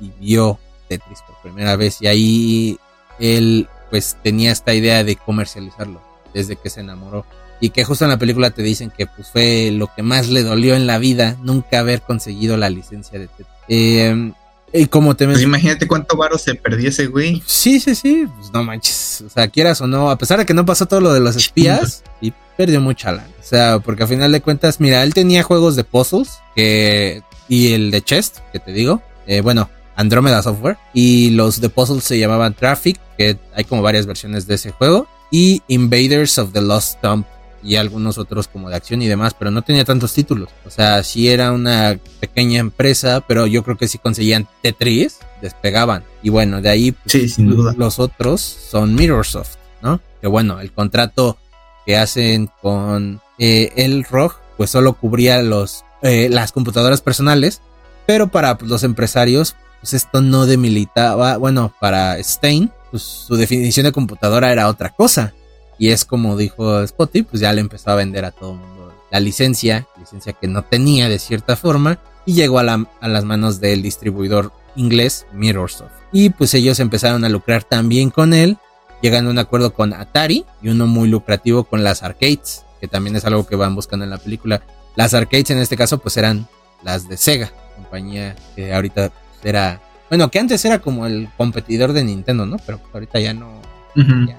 [0.00, 2.00] y, vio Tetris por primera vez.
[2.00, 2.78] Y ahí
[3.18, 6.00] él pues tenía esta idea de comercializarlo
[6.32, 7.26] desde que se enamoró.
[7.60, 10.42] Y que justo en la película te dicen que pues fue lo que más le
[10.42, 13.48] dolió en la vida nunca haber conseguido la licencia de Tetris.
[13.68, 14.32] Eh,
[14.72, 17.42] y como te pues imagínate cuánto varo se perdió ese güey.
[17.46, 18.26] Sí, sí, sí.
[18.38, 19.24] Pues no manches.
[19.26, 21.36] O sea, quieras o no, a pesar de que no pasó todo lo de los
[21.36, 23.28] espías, y perdió mucha lana.
[23.40, 27.72] O sea, porque a final de cuentas, mira, él tenía juegos de puzzles que y
[27.72, 29.02] el de chest, que te digo.
[29.26, 30.78] Eh, bueno, Andromeda Software.
[30.94, 35.08] Y los de puzzles se llamaban Traffic, que hay como varias versiones de ese juego.
[35.32, 37.24] Y Invaders of the Lost Tomb,
[37.62, 40.48] y algunos otros como de acción y demás, pero no tenía tantos títulos.
[40.66, 46.04] O sea, sí era una pequeña empresa, pero yo creo que si conseguían Tetris, despegaban.
[46.22, 47.74] Y bueno, de ahí pues, sin duda.
[47.76, 50.00] los otros son Mirrorsoft, ¿no?
[50.20, 51.38] Que bueno, el contrato
[51.86, 57.62] que hacen con eh, el ROG, pues solo cubría los, eh, las computadoras personales,
[58.06, 63.84] pero para pues, los empresarios, pues esto no demilitaba, bueno, para Stein, pues su definición
[63.84, 65.32] de computadora era otra cosa.
[65.80, 68.92] Y es como dijo Spotty, pues ya le empezó a vender a todo el mundo
[69.10, 73.80] la licencia, licencia que no tenía de cierta forma, y llegó a, las manos del
[73.80, 75.90] distribuidor inglés Mirrorsoft.
[76.12, 78.58] Y pues ellos empezaron a lucrar también con él,
[79.00, 83.16] llegando a un acuerdo con Atari y uno muy lucrativo con las arcades, que también
[83.16, 84.60] es algo que van buscando en la película.
[84.96, 86.46] Las arcades en este caso pues eran
[86.82, 89.12] las de Sega, compañía que ahorita
[89.42, 92.58] era, bueno, que antes era como el competidor de Nintendo, ¿no?
[92.66, 93.62] Pero ahorita ya no,
[93.96, 94.36] ya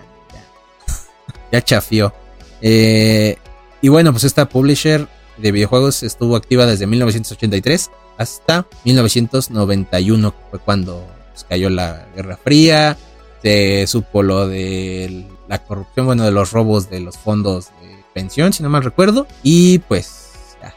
[1.60, 2.14] chafió.
[2.62, 3.38] Eh,
[3.82, 10.60] y bueno, pues esta publisher de videojuegos estuvo activa desde 1983 hasta 1991, que fue
[10.60, 12.97] cuando pues, cayó la Guerra Fría,
[13.41, 18.54] se supo lo de la corrupción, bueno, de los robos de los fondos de pensión,
[18.54, 20.74] si no mal recuerdo, y pues ya,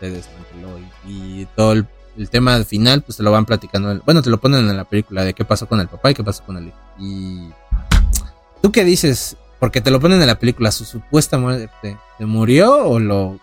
[0.00, 0.78] se desmanteló.
[1.06, 1.86] Y, todo el,
[2.30, 5.34] tema final, pues te lo van platicando, bueno, te lo ponen en la película de
[5.34, 6.72] qué pasó con el papá y qué pasó con el.
[6.98, 7.50] Y
[8.62, 11.96] tú qué dices, porque te lo ponen en la película, su supuesta muerte.
[12.18, 13.38] ¿Se murió o lo.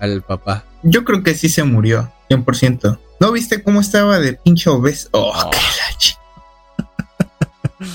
[0.00, 0.64] al papá?
[0.82, 2.98] Yo creo que sí se murió, 100%.
[3.20, 5.08] ¿No viste cómo estaba de pinche obeso?
[5.12, 5.50] Oh, oh.
[5.98, 6.14] qué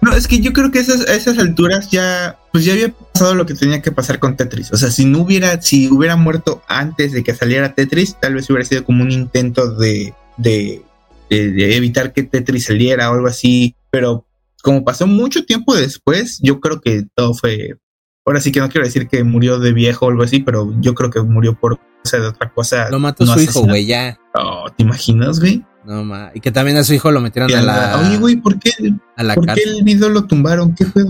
[0.00, 3.34] No, es que yo creo que esas, a esas alturas ya, pues ya había pasado
[3.34, 4.70] lo que tenía que pasar con Tetris.
[4.72, 8.50] O sea, si no hubiera, si hubiera muerto antes de que saliera Tetris, tal vez
[8.50, 10.82] hubiera sido como un intento de, de,
[11.30, 13.76] de evitar que Tetris saliera o algo así.
[13.90, 14.26] Pero
[14.64, 17.76] como pasó mucho tiempo después, yo creo que todo fue.
[18.24, 20.94] Ahora sí que no quiero decir que murió de viejo o algo así, pero yo
[20.94, 21.78] creo que murió por
[22.10, 22.88] de otra cosa.
[22.90, 24.18] Lo mató su hijo, güey, ya.
[24.34, 25.62] Oh, ¿te imaginas, güey?
[25.84, 26.30] No, ma.
[26.34, 28.00] Y que también a su hijo lo metieron a la.
[28.00, 28.70] Oye, güey, ¿por qué?
[29.16, 30.74] A la ¿Por qué el video lo tumbaron?
[30.74, 31.04] ¿Qué fue?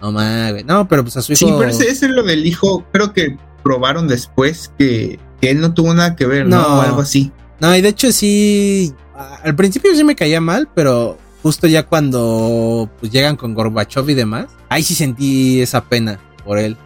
[0.00, 0.64] no, ma, güey.
[0.64, 1.46] No, pero pues a su hijo.
[1.46, 2.86] Sí, pero ese, es lo del hijo.
[2.92, 6.56] Creo que probaron después que, que él no tuvo nada que ver, ¿no?
[6.56, 6.78] No.
[6.78, 7.30] O algo así.
[7.60, 8.94] No, y de hecho sí,
[9.42, 14.14] al principio sí me caía mal, pero justo ya cuando pues llegan con Gorbachev y
[14.14, 16.76] demás, ahí sí sentí esa pena por él.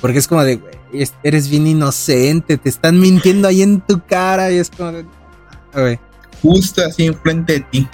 [0.00, 4.00] Porque es como de, güey, es- eres bien inocente, te están mintiendo ahí en tu
[4.06, 5.04] cara y es como de,
[5.72, 5.98] "Ah, güey,
[6.42, 7.88] Justo así enfrente de ti.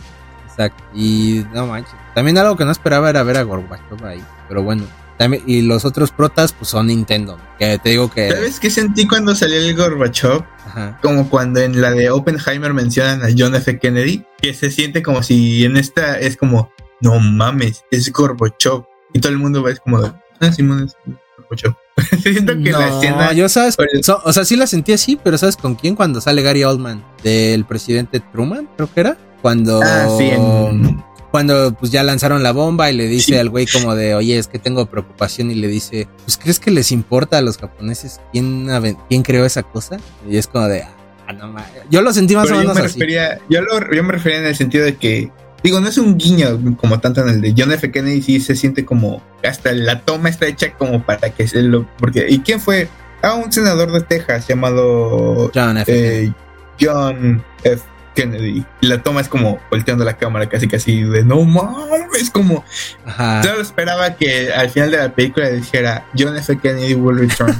[0.48, 0.82] exacto.
[0.94, 4.84] Y no manches, también algo que no esperaba era ver a Gorbachev ahí, pero bueno.
[5.22, 8.28] También, y los otros protas pues son Nintendo, que te digo que...
[8.32, 10.42] ¿Sabes qué sentí cuando salió el Gorbachev?
[10.66, 10.98] Ajá.
[11.00, 13.78] Como cuando en la de Oppenheimer mencionan a John F.
[13.78, 18.82] Kennedy, que se siente como si en esta es como, no mames, es Gorbachev.
[19.14, 20.96] Y todo el mundo va es como, ah, Simón es
[21.38, 21.74] Gorbachev.
[22.22, 23.32] Siento que la No, escena...
[23.32, 25.94] yo sabes, Por el- so- o sea, sí la sentí así, pero ¿sabes con quién?
[25.94, 29.16] Cuando sale Gary Oldman, del presidente Truman, creo que era.
[29.40, 33.34] Cuando, Ah, sí, en- cuando pues ya lanzaron la bomba y le dice Sí.
[33.36, 36.70] al güey como de, oye, es que tengo preocupación y le dice, pues ¿crees que
[36.70, 38.68] les importa a los japoneses quién,
[39.08, 39.96] quién creó esa cosa?
[40.30, 40.82] Y es como de,
[41.26, 41.52] ah, no.
[41.90, 43.00] Yo lo sentí más Pero o yo menos me así.
[43.00, 45.30] refería, yo, lo- yo me refería en el sentido de que,
[45.64, 47.90] digo, no es un guiño como tanto en el de John F.
[47.90, 51.88] Kennedy, sí se siente como, hasta la toma está hecha como para que se lo,
[51.98, 52.88] porque, ¿y quién fue?
[53.22, 56.24] Ah, un senador de Texas llamado John F.
[56.24, 56.32] eh,
[56.80, 57.82] John F.
[58.14, 58.64] Kennedy.
[58.80, 62.64] Y la toma es como volteando la cámara casi casi de no mames, como
[63.06, 63.42] Ajá.
[63.44, 66.58] yo esperaba que al final de la película dijera John F.
[66.58, 67.54] Kennedy will return.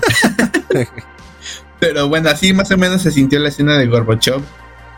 [1.81, 4.41] Pero bueno, así más o menos se sintió la escena de Gorbachev,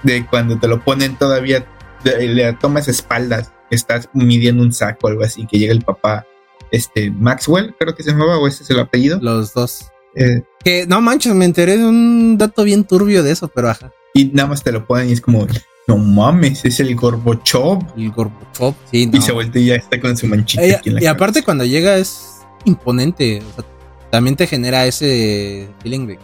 [0.02, 1.64] de cuando te lo ponen todavía,
[2.04, 6.26] le tomas espaldas, estás midiendo un saco o algo así, que llega el papá,
[6.70, 9.18] este, Maxwell, creo que se llamaba, o ese es el apellido.
[9.22, 9.90] Los dos.
[10.14, 13.90] eh, Que no manches, me enteré de un dato bien turbio de eso, pero ajá.
[14.14, 15.46] Y nada más te lo ponen y es como,
[15.86, 17.78] no mames, es el Gorbachev.
[17.96, 18.74] El Gorbachev.
[18.90, 19.18] Sí, no.
[19.18, 20.62] Y se voltea y ya está con su manchita.
[20.62, 23.42] Ella- aquí en la y aparte cuando llega es imponente.
[23.50, 23.64] O sea,
[24.10, 26.18] también te genera ese feeling de...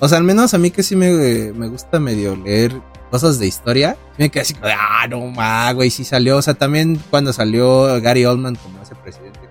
[0.00, 2.72] O sea, al menos a mí que sí me, me gusta medio leer
[3.10, 3.96] cosas de historia.
[4.16, 6.38] Me quedé así como ah, no ma, güey, sí salió.
[6.38, 8.77] O sea, también cuando salió Gary Oldman como.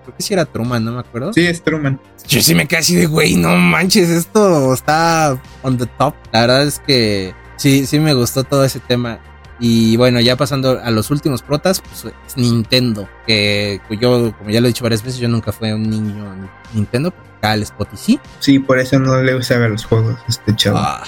[0.08, 1.34] Creo que sí era Truman, no me acuerdo.
[1.34, 2.00] Sí, es Truman.
[2.26, 6.14] Yo sí me quedé así de, güey, no manches, esto está on the top.
[6.32, 9.18] La verdad es que sí, sí me gustó todo ese tema.
[9.60, 13.06] Y bueno, ya pasando a los últimos protas, pues es Nintendo.
[13.26, 16.48] Que yo, como ya lo he dicho varias veces, yo nunca fui un niño ni-
[16.72, 18.20] Nintendo, pero acá el Spot y sí.
[18.40, 20.78] Sí, por eso no le gusta ver los juegos, este chavo.
[20.78, 21.02] Ah.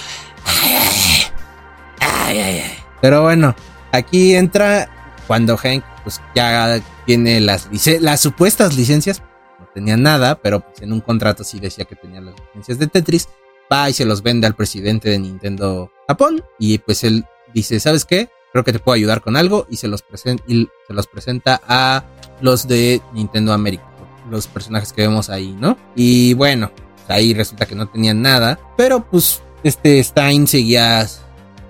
[1.99, 2.73] Ay, ay, ay.
[3.01, 3.55] Pero bueno,
[3.91, 4.89] aquí entra
[5.25, 9.21] cuando Hank pues ya tiene las, las supuestas licencias.
[9.59, 12.87] No tenía nada, pero pues en un contrato sí decía que tenía las licencias de
[12.87, 13.27] Tetris.
[13.71, 16.43] Va y se los vende al presidente de Nintendo Japón.
[16.59, 18.29] Y pues él dice, ¿sabes qué?
[18.51, 19.65] Creo que te puedo ayudar con algo.
[19.69, 22.03] Y se los, presen- y se los presenta a
[22.41, 23.83] los de Nintendo América.
[24.29, 25.77] Los personajes que vemos ahí, ¿no?
[25.95, 26.71] Y bueno,
[27.07, 28.59] ahí resulta que no tenían nada.
[28.77, 31.07] Pero pues este Stein seguía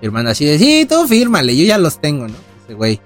[0.00, 2.34] firmando así de, sí, tú fírmale, yo ya los tengo, ¿no?
[2.64, 3.00] Ese güey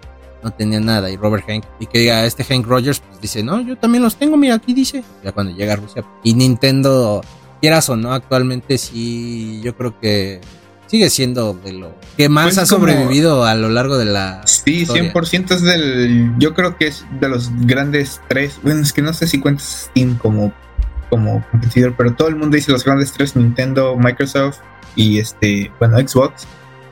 [0.47, 1.11] no tenía nada.
[1.11, 4.17] Y Robert Hank, y que diga, este Hank Rogers, pues dice, no, yo también los
[4.17, 5.03] tengo, mira, aquí dice.
[5.25, 6.05] Ya cuando llega a Rusia.
[6.23, 7.21] Y Nintendo,
[7.61, 10.41] quieras o no, actualmente sí, yo creo que
[10.87, 14.43] sigue siendo de lo que más Pues ha sobrevivido a lo largo de la...
[14.47, 15.13] Sí, historia.
[15.13, 16.33] 100% es del.
[16.39, 18.61] Yo creo que es de los grandes tres.
[18.63, 20.53] Bueno, es que no sé si cuentas Steam como,
[21.11, 24.59] como competidor, pero todo el mundo dice los grandes tres: Nintendo, Microsoft
[24.95, 26.47] y este, bueno, Xbox.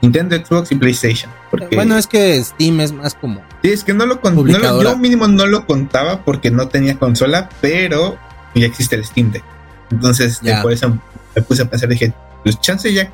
[0.05, 1.31] Nintendo, Xbox y PlayStation.
[1.51, 3.41] Porque, Bueno, es que Steam es más como...
[3.63, 4.83] sí, es que no lo, con- no lo-.
[4.83, 8.17] Yo mínimo no lo contaba porque no tenía consola, pero
[8.55, 9.45] ya existe el Steam Deck.
[9.91, 10.99] Entonces, por eso
[11.35, 13.11] me puse a pensar, dije, pues chance ya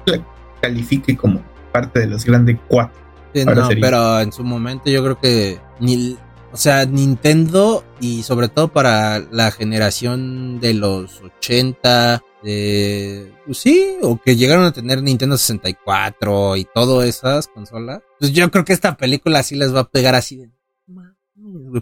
[0.60, 1.40] califique como
[1.72, 2.98] parte de los grandes cuatro.
[3.34, 3.80] Sí, no, sería.
[3.86, 6.16] pero en su momento yo creo que ni,
[6.52, 13.96] o sea, Nintendo y sobre todo para la generación de los 80, de, pues sí,
[14.02, 18.72] o que llegaron a tener Nintendo 64 y todas esas consolas, pues yo creo que
[18.72, 20.50] esta película sí les va a pegar así de,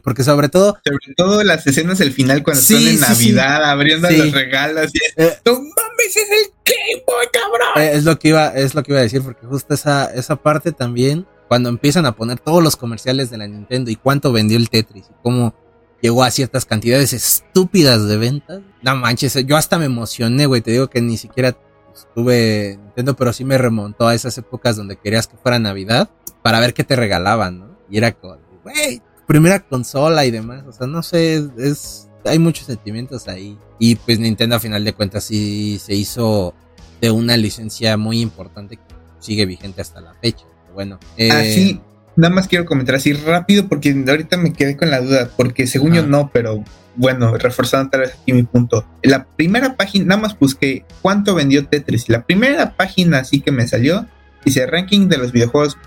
[0.02, 3.32] porque sobre todo, Sobre todo las escenas del final cuando Sí, están en sí, sí.
[3.32, 7.68] Navidad abriendo los regalos y es, eh, ¡No mames, es el Game Boy, cabrón!
[7.82, 10.36] Eh, es lo que iba, es lo que iba a decir, porque justo esa, esa
[10.36, 14.56] parte también, cuando empiezan a poner todos los comerciales de la Nintendo y cuánto vendió
[14.58, 15.54] el Tetris y cómo
[16.00, 18.60] llegó a ciertas cantidades estúpidas de ventas.
[18.82, 20.60] No manches, yo hasta me emocioné, güey.
[20.60, 21.56] Te digo que ni siquiera
[21.94, 26.10] estuve en Nintendo, pero sí me remontó a esas épocas donde querías que fuera Navidad
[26.42, 27.78] para ver qué te regalaban, ¿no?
[27.90, 30.64] Y era como, güey, primera consola y demás.
[30.66, 33.58] O sea, no sé, es, hay muchos sentimientos ahí.
[33.78, 36.54] Y pues Nintendo a final de cuentas sí se hizo
[37.00, 38.82] de una licencia muy importante que
[39.18, 40.44] sigue vigente hasta la fecha.
[40.74, 41.80] Bueno, eh, Ah, sí.
[42.18, 45.94] Nada más quiero comentar así rápido porque ahorita me quedé con la duda, porque según
[45.94, 46.64] yo no, pero
[46.96, 48.84] bueno, reforzando tal vez aquí mi punto.
[49.02, 52.08] La primera página, nada más busqué cuánto vendió Tetris.
[52.08, 54.06] La primera página así que me salió
[54.44, 55.78] dice ranking de los videojuegos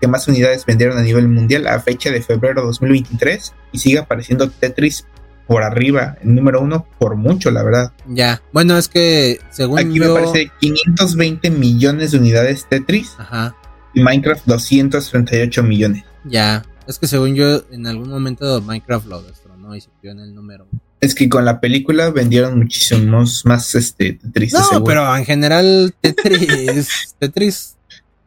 [0.00, 4.50] que más unidades vendieron a nivel mundial a fecha de febrero 2023 y sigue apareciendo
[4.50, 5.06] Tetris
[5.46, 7.92] por arriba, el número uno, por mucho, la verdad.
[8.08, 13.14] Ya, bueno, es que según Aquí me parece 520 millones de unidades Tetris.
[13.18, 13.54] Ajá.
[13.96, 16.04] Y Minecraft 238 millones.
[16.24, 20.20] Ya, es que según yo, en algún momento Minecraft lo destronó y se quedó en
[20.20, 20.68] el número.
[21.00, 24.52] Es que con la película vendieron muchísimos más este Tetris.
[24.52, 27.76] No, pero en general Tetris, Tetris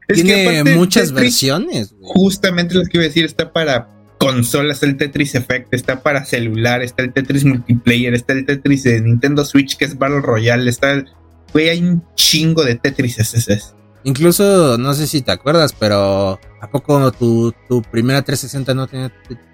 [0.08, 1.94] tiene muchas versiones.
[2.02, 6.82] Justamente lo que iba a decir, está para consolas, el Tetris Effect, está para celular,
[6.82, 10.94] está el Tetris Multiplayer, está el Tetris de Nintendo Switch que es Battle Royale, está
[10.94, 11.08] el...
[11.54, 13.79] Güey, hay un chingo de Tetris SS.
[14.04, 19.12] Incluso, no sé si te acuerdas, pero ¿a poco tu, tu primera 360 no tenía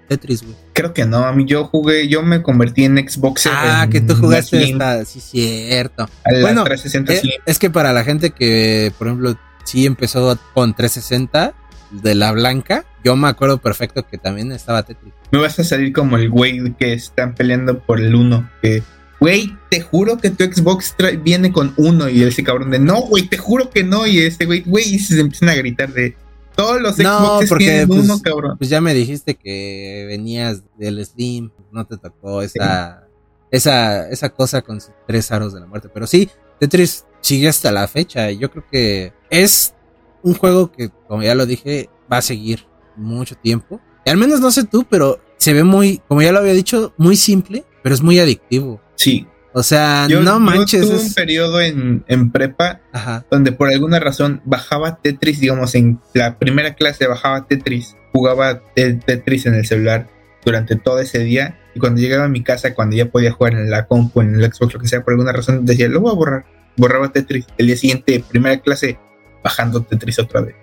[0.08, 0.54] Tetris, güey?
[0.72, 3.48] Creo que no, a mí yo jugué, yo me convertí en Xbox.
[3.50, 6.08] Ah, que tú jugaste esta, sí, cierto.
[6.42, 10.74] bueno, 360 es, eh, es que para la gente que, por ejemplo, sí empezó con
[10.74, 11.54] 360
[11.90, 15.12] de la blanca, yo me acuerdo perfecto que también estaba Tetris.
[15.32, 18.48] Me vas a salir como el güey que están peleando por el uno.
[18.62, 18.82] Que,
[19.20, 22.08] güey, te juro que tu Xbox viene con uno.
[22.08, 24.06] Y ese cabrón de, no, güey, te juro que no.
[24.06, 26.16] Y este güey, güey, y se empiezan a gritar de,
[26.56, 28.56] todos los Xbox tienen pues, uno, cabrón.
[28.58, 33.06] Pues ya me dijiste que venías del Slim, no te tocó esa,
[33.50, 35.90] esa, esa cosa con sus tres aros de la muerte.
[35.92, 38.30] Pero sí, Tetris sigue hasta la fecha.
[38.30, 39.74] Yo creo que es
[40.22, 43.78] un juego que, como ya lo dije, va a seguir mucho tiempo.
[44.06, 46.94] Y al menos no sé tú, pero se ve muy, como ya lo había dicho,
[46.96, 48.80] muy simple, pero es muy adictivo.
[48.96, 49.26] Sí.
[49.52, 50.82] O sea, no manches.
[50.82, 52.82] Yo tuve un periodo en, en prepa
[53.30, 59.46] donde por alguna razón bajaba Tetris, digamos, en la primera clase bajaba Tetris, jugaba Tetris
[59.46, 60.08] en el celular
[60.44, 61.58] durante todo ese día.
[61.74, 64.52] Y cuando llegaba a mi casa, cuando ya podía jugar en la compu, en el
[64.52, 66.44] Xbox, lo que sea, por alguna razón decía, lo voy a borrar.
[66.76, 67.46] Borraba Tetris.
[67.56, 68.98] El día siguiente, primera clase,
[69.42, 70.54] bajando Tetris otra vez.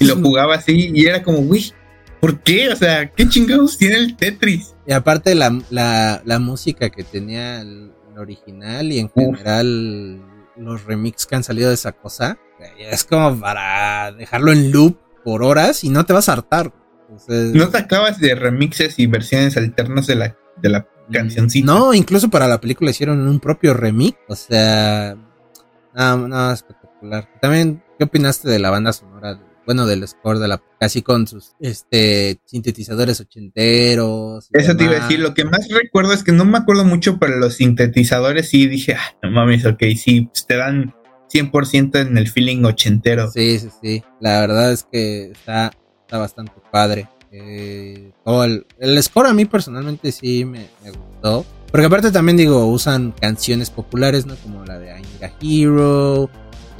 [0.00, 1.72] y lo jugaba así y era como, uy,
[2.20, 2.68] ¿por qué?
[2.68, 4.74] O sea, ¿qué chingados tiene el Tetris?
[4.90, 10.20] Y aparte la, la, música que tenía el, original y en general
[10.56, 12.38] los remix que han salido de esa cosa,
[12.76, 16.72] es como para dejarlo en loop por horas y no te vas a hartar.
[17.28, 21.64] no te acabas de remixes y versiones alternas de la, de la cancioncita.
[21.64, 24.18] No, incluso para la película hicieron un propio remix.
[24.26, 25.16] O sea,
[25.94, 27.28] no, no, espectacular.
[27.40, 29.38] También ¿Qué opinaste de la banda sonora?
[29.70, 34.48] Bueno, del score de la casi con sus este sintetizadores ochenteros.
[34.52, 37.20] Eso te iba a decir, lo que más recuerdo es que no me acuerdo mucho
[37.20, 40.92] para los sintetizadores y dije, ah, no mames, ok, sí, pues te dan
[41.32, 43.30] 100% en el feeling ochentero.
[43.30, 44.02] Sí, sí, sí.
[44.18, 47.08] La verdad es que está, está bastante padre.
[47.30, 51.46] Eh, el, el, score a mí personalmente sí me, gustó.
[51.70, 54.34] Porque aparte también digo, usan canciones populares, ¿no?
[54.34, 56.28] Como la de I Need a Hero,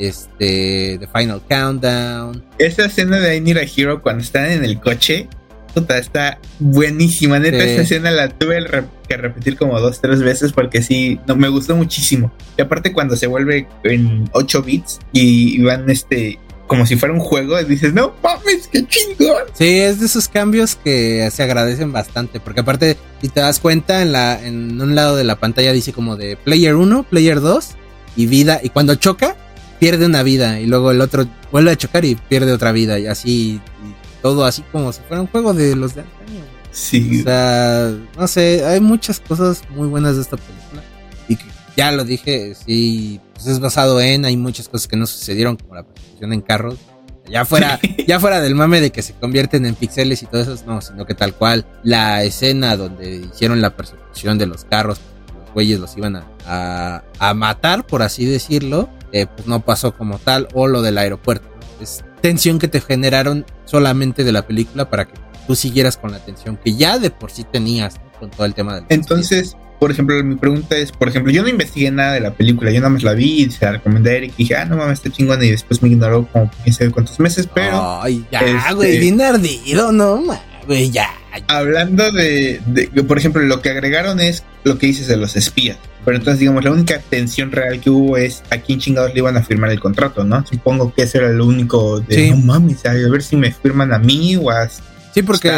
[0.00, 2.42] este, The Final Countdown.
[2.58, 5.28] Esa escena de I Need a Hero cuando están en el coche,
[5.74, 7.38] puta, está buenísima.
[7.38, 8.66] Neta, esa escena la tuve
[9.08, 12.32] que repetir como dos, tres veces porque sí, no, me gustó muchísimo.
[12.56, 16.38] Y aparte cuando se vuelve en 8 bits y, van este...
[16.66, 19.42] Como si fuera un juego, y dices, no mames, qué chingón.
[19.54, 22.38] Sí, es de esos cambios que se agradecen bastante.
[22.38, 25.92] Porque aparte, si te das cuenta, en, la, en un lado de la pantalla dice
[25.92, 27.70] como de Player 1, Player 2
[28.14, 28.60] y vida.
[28.62, 29.36] Y cuando choca,
[29.80, 33.06] pierde una vida y luego el otro vuelve a chocar y pierde otra vida y
[33.06, 33.60] así
[34.22, 36.44] todo así como si fuera un juego de los de antaño.
[36.70, 37.20] Sí.
[37.20, 40.82] O sea, no sé, hay muchas cosas muy buenas de esta película
[41.28, 41.38] y
[41.76, 45.74] ya lo dije, sí, pues es basado en, hay muchas cosas que no sucedieron como
[45.74, 46.76] la persecución en carros.
[47.28, 50.62] Ya fuera, ya fuera del mame de que se convierten en pixeles y todo eso,
[50.66, 55.00] no, sino que tal cual la escena donde hicieron la persecución de los carros,
[55.38, 56.16] los güeyes los iban
[56.46, 60.98] a, a matar, por así decirlo, eh, pues no pasó como tal, o lo del
[60.98, 61.48] aeropuerto.
[61.80, 65.14] Es tensión que te generaron solamente de la película para que
[65.46, 68.74] tú siguieras con la tensión que ya de por sí tenías con todo el tema
[68.74, 68.84] del.
[68.88, 72.70] Entonces, por ejemplo, mi pregunta es: por ejemplo, yo no investigué nada de la película,
[72.70, 74.76] yo nada más la vi y se la recomendé a Eric y dije, ah, no
[74.76, 78.00] mames, está chingona, y después me ignoró como quién sabe cuántos meses, pero.
[78.02, 80.22] Ay, ya, güey, este, bien ardido, no,
[80.66, 81.08] güey, ya.
[81.48, 85.78] Hablando de, de, por ejemplo, lo que agregaron es lo que dices de los espías.
[86.04, 89.36] Pero entonces, digamos, la única tensión real que hubo es a quién chingados le iban
[89.36, 90.44] a firmar el contrato, ¿no?
[90.46, 93.98] Supongo que ese era lo único de, no mames, a ver si me firman a
[93.98, 94.68] mí o a
[95.12, 95.50] Sí, porque,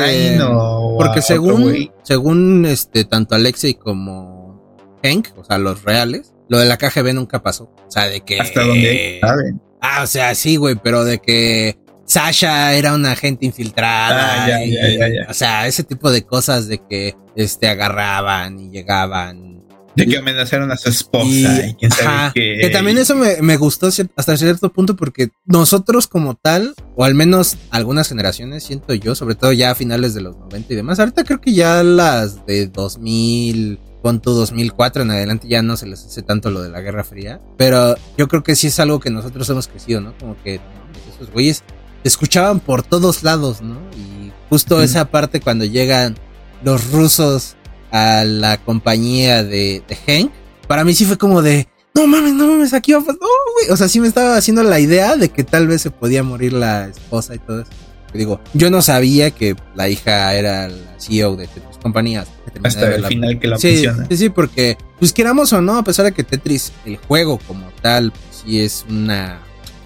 [0.97, 6.79] porque según, según este, tanto Alexei como Hank, o sea, los reales, lo de la
[6.79, 7.65] KGB nunca pasó.
[7.87, 8.41] O sea, de que.
[8.41, 9.61] Hasta donde saben.
[9.81, 11.77] Ah, o sea, sí, güey, pero de que
[12.07, 14.45] Sasha era una agente infiltrada.
[14.45, 15.31] Ah, ya, y- ya, ya, ya.
[15.31, 19.52] O sea, ese tipo de cosas de que este agarraban y llegaban.
[19.97, 21.27] De que amenazaron a su esposa
[21.67, 22.59] Y- quién sabe ajá, qué.
[22.61, 27.15] que también eso me, me gustó hasta cierto punto porque nosotros como tal, o al
[27.15, 30.99] menos algunas generaciones, siento yo, sobre todo ya a finales de los 90 y demás,
[30.99, 35.87] ahorita creo que ya las de 2000, con tu 2004 en adelante ya no se
[35.87, 38.99] les hace tanto lo de la Guerra Fría, pero yo creo que sí es algo
[38.99, 40.17] que nosotros hemos crecido, ¿no?
[40.19, 41.63] Como que no, esos güeyes
[42.03, 43.77] escuchaban por todos lados, ¿no?
[43.97, 46.17] Y justo esa parte cuando llegan
[46.65, 47.57] los rusos
[47.93, 50.33] a la compañía de, de Hank,
[50.67, 53.29] para mí sí fue como de, no mames, no mames, aquí va a pasar, no,
[53.55, 53.71] güey.
[53.71, 56.53] O sea, sí me estaba haciendo la idea de que tal vez se podía morir
[56.55, 57.71] la esposa y todo eso.
[58.15, 62.29] Digo, yo no sabía que la hija era la CEO de Tetris Compañías.
[62.63, 64.07] Hasta el final que la Sí, menciona.
[64.11, 67.67] sí, sí, porque, pues queramos o no, a pesar de que Tetris, el juego como
[67.81, 69.41] tal, pues, sí es una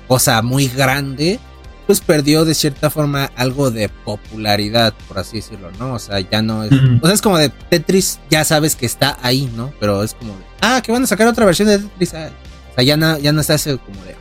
[0.08, 1.38] cosa muy grande,
[1.86, 5.94] pues perdió de cierta forma algo de popularidad, por así decirlo, ¿no?
[5.94, 6.72] O sea, ya no es.
[7.00, 9.72] O sea, es como de Tetris, ya sabes que está ahí, ¿no?
[9.78, 12.14] Pero es como de, ah, que van a sacar otra versión de Tetris.
[12.14, 12.30] ah.
[12.72, 14.16] O sea, ya no, ya no está ese como de.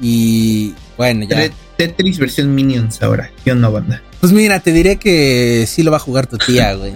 [0.00, 1.36] Y bueno, ya.
[1.36, 3.30] Tet- Tetris versión Minions ahora.
[3.44, 4.02] Yo no banda.
[4.20, 6.92] Pues mira, te diré que sí lo va a jugar tu tía, güey.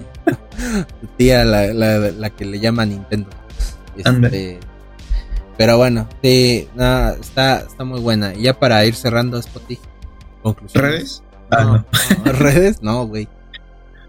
[1.01, 3.29] tu tía, la, la, la que le llama Nintendo.
[3.97, 4.59] Este,
[5.57, 8.35] pero bueno, sí, nada, está, está muy buena.
[8.35, 9.79] Y ya para ir cerrando, Spotty.
[10.45, 10.93] Conclusiones.
[10.93, 11.23] ¿Redes?
[11.51, 11.73] Ah, No,
[12.25, 12.33] no.
[12.39, 13.29] redes, no, güey.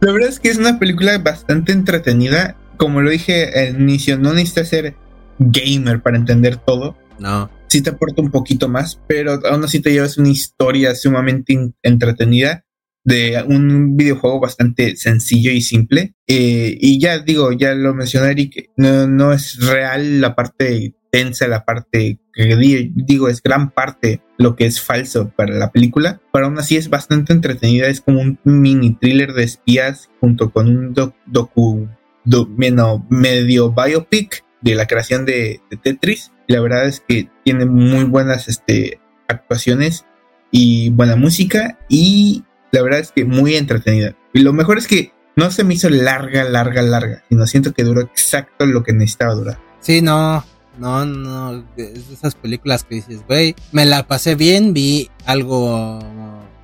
[0.02, 2.58] La verdad es que es una película bastante entretenida.
[2.78, 4.96] Como lo dije al inicio, no necesitas ser
[5.40, 6.98] gamer para entender todo.
[7.20, 7.50] No.
[7.68, 12.66] Sí te aporta un poquito más, pero aún así te llevas una historia sumamente entretenida
[13.06, 16.16] de un videojuego bastante sencillo y simple.
[16.28, 21.48] Eh, y ya digo, ya lo mencioné Eric, no, no es real la parte tensa,
[21.48, 26.20] la parte que di- digo es gran parte lo que es falso para la película,
[26.34, 30.68] pero aún así es bastante entretenida, es como un mini thriller de espías junto con
[30.68, 31.88] un doc- docu,
[32.26, 36.34] do- bueno, medio biopic de la creación de, de Tetris.
[36.48, 39.00] La verdad es que tiene muy buenas este,
[39.30, 40.06] actuaciones
[40.52, 44.16] y buena música y la verdad es que muy entretenida.
[44.34, 47.84] Y lo mejor es que no se me hizo larga, larga, larga, sino siento que
[47.86, 49.60] duró exacto lo que necesitaba durar.
[49.80, 50.44] Sí, no.
[50.78, 51.66] No, no.
[51.78, 56.00] Es de esas películas que dices, güey, me la pasé bien, vi algo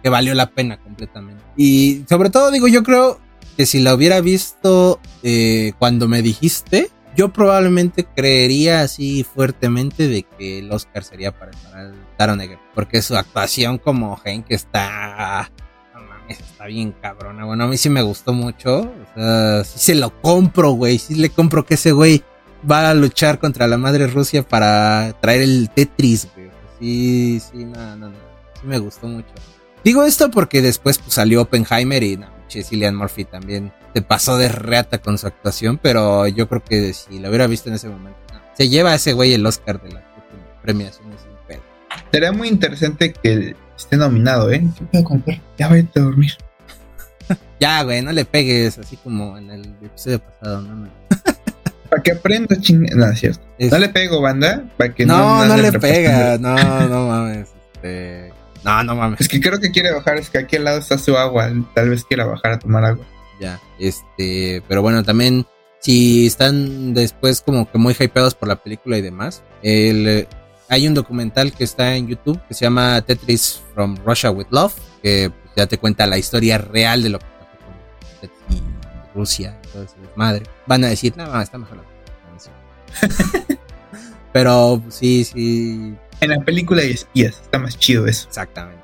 [0.04, 1.44] que valió la pena completamente.
[1.56, 3.20] Y sobre todo, digo, yo creo
[3.58, 10.24] que si la hubiera visto eh, cuando me dijiste, yo probablemente creería así fuertemente de
[10.24, 11.52] que el Oscar sería para,
[11.82, 12.42] el Taron
[12.74, 15.52] porque su actuación como Hank está
[16.32, 17.46] está bien cabrona.
[17.46, 18.82] Bueno, a mí sí me gustó mucho.
[18.82, 20.98] O sea, sí se lo compro, güey.
[20.98, 22.24] Sí le compro que ese güey
[22.70, 26.50] va a luchar contra la madre Rusia para traer el Tetris, güey.
[26.80, 28.18] Sí, sí, no, no, no.
[28.60, 29.34] Sí me gustó mucho.
[29.84, 34.50] Digo esto porque después pues, salió Oppenheimer y no, Cillian Murphy también se pasó de
[34.50, 38.20] reata con su actuación, pero yo creo que si lo hubiera visto en ese momento,
[38.34, 38.40] no.
[38.56, 40.04] se lleva a ese güey el Oscar de la
[40.62, 41.62] premiación sin pedo.
[42.12, 44.64] Sería muy interesante que esté nominado, ¿eh?
[44.78, 45.42] ¿Qué puedo comprar?
[45.58, 46.32] Ya vete a dormir.
[47.62, 50.90] Ya, güey, no le pegues así como en el episodio pasado, no, no.
[51.92, 52.88] Para que aprenda ching...
[52.96, 53.42] No, es cierto.
[53.60, 54.64] Es- No le pego, banda.
[54.78, 56.56] Para que no, no, anden le pega, no,
[56.88, 57.50] no mames.
[57.76, 58.34] Este,
[58.64, 59.20] no, no mames.
[59.22, 61.52] Es que creo que quiere bajar, es que aquí al lado está su agua.
[61.76, 63.06] Tal vez quiera bajar a tomar agua.
[63.42, 65.46] Ya, este, pero bueno, también
[65.80, 70.28] si están después como que muy hypeados por la película y demás, el,
[70.70, 74.74] hay un documental que está en YouTube que se llama Tetris from Russia with Love,
[75.04, 77.26] que ya te cuenta la historia real de lo que
[79.16, 80.44] Rusia ese desmadre.
[80.68, 83.60] Van a decir, no, está mejor la película".
[84.34, 87.42] Pero sí, sí, En la película hay espías.
[87.42, 88.28] Está más chido eso.
[88.28, 88.82] Exactamente.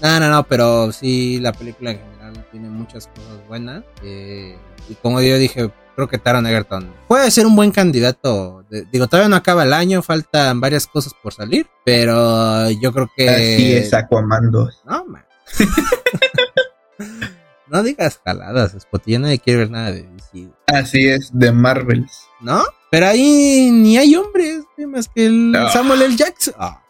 [0.00, 3.82] No, no, no, pero sí, la película en general tiene muchas cosas buenas.
[4.02, 4.56] eh,
[4.88, 8.64] y como yo dije, creo que Taron Egerton puede ser un buen candidato.
[8.70, 13.10] de- digo, todavía no acaba el año, faltan varias cosas por salir, pero yo creo
[13.16, 13.28] que...
[13.30, 14.82] Así es, Aquaman 2.
[14.84, 15.24] No, man.
[17.68, 22.22] no digas jaladas, Spotty, ya nadie quiere ver nada de DC, Así es, de Marvels.
[22.40, 22.62] ¿no?
[22.90, 25.70] Pero ahí ni hay hombres, más que el Ah.
[25.70, 26.16] Samuel L.
[26.16, 26.54] Jackson.
[26.58, 26.82] Ah.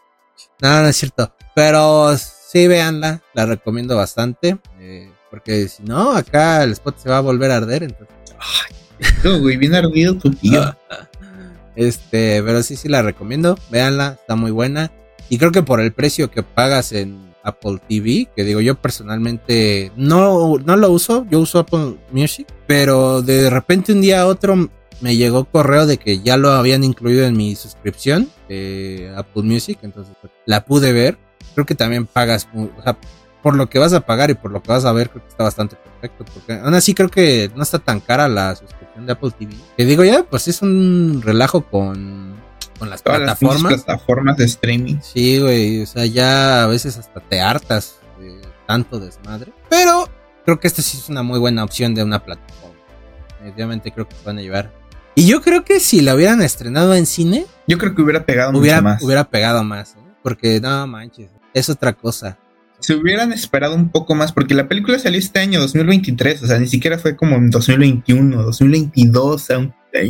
[0.61, 1.33] No, no es cierto.
[1.55, 4.57] Pero sí, véanla, la recomiendo bastante.
[4.79, 7.83] eh, porque si no, acá el spot se va a volver a arder.
[7.83, 8.15] Entonces,
[9.23, 10.75] No, güey, bien ardido tu tío.
[11.75, 13.57] este, pero sí, sí la recomiendo.
[13.69, 14.91] Véanla, está muy buena.
[15.29, 19.91] Y creo que por el precio que pagas en Apple TV, que digo yo personalmente
[19.95, 24.69] no, no lo uso, yo uso Apple Music, pero de repente un día a otro
[24.99, 29.79] me llegó correo de que ya lo habían incluido en mi suscripción de Apple Music,
[29.81, 31.17] entonces pues, la pude ver.
[31.53, 32.47] Creo que también pagas,
[33.41, 35.29] por lo que vas a pagar y por lo que vas a ver, creo que
[35.29, 36.25] está bastante perfecto.
[36.33, 39.53] Porque aún así creo que no está tan cara la suscripción de Apple TV.
[39.75, 42.35] Que digo ya, pues es un relajo con,
[42.77, 43.63] con las plataformas.
[43.63, 44.97] Las plataformas de streaming.
[45.01, 45.81] Sí, güey.
[45.81, 49.51] O sea, ya a veces hasta te hartas de tanto desmadre.
[49.69, 50.09] Pero
[50.45, 52.75] creo que esta sí es una muy buena opción de una plataforma.
[53.37, 54.71] Definitivamente creo que van a llevar.
[55.15, 57.45] Y yo creo que si la hubieran estrenado en cine.
[57.67, 59.03] Yo creo que hubiera pegado hubiera, mucho más.
[59.03, 59.95] Hubiera pegado más.
[59.95, 59.99] ¿eh?
[60.21, 61.29] Porque no manches.
[61.53, 62.37] Es otra cosa
[62.79, 66.59] se hubieran esperado un poco más, porque la película salió este año, 2023, o sea,
[66.59, 69.47] ni siquiera fue como en 2021, 2022,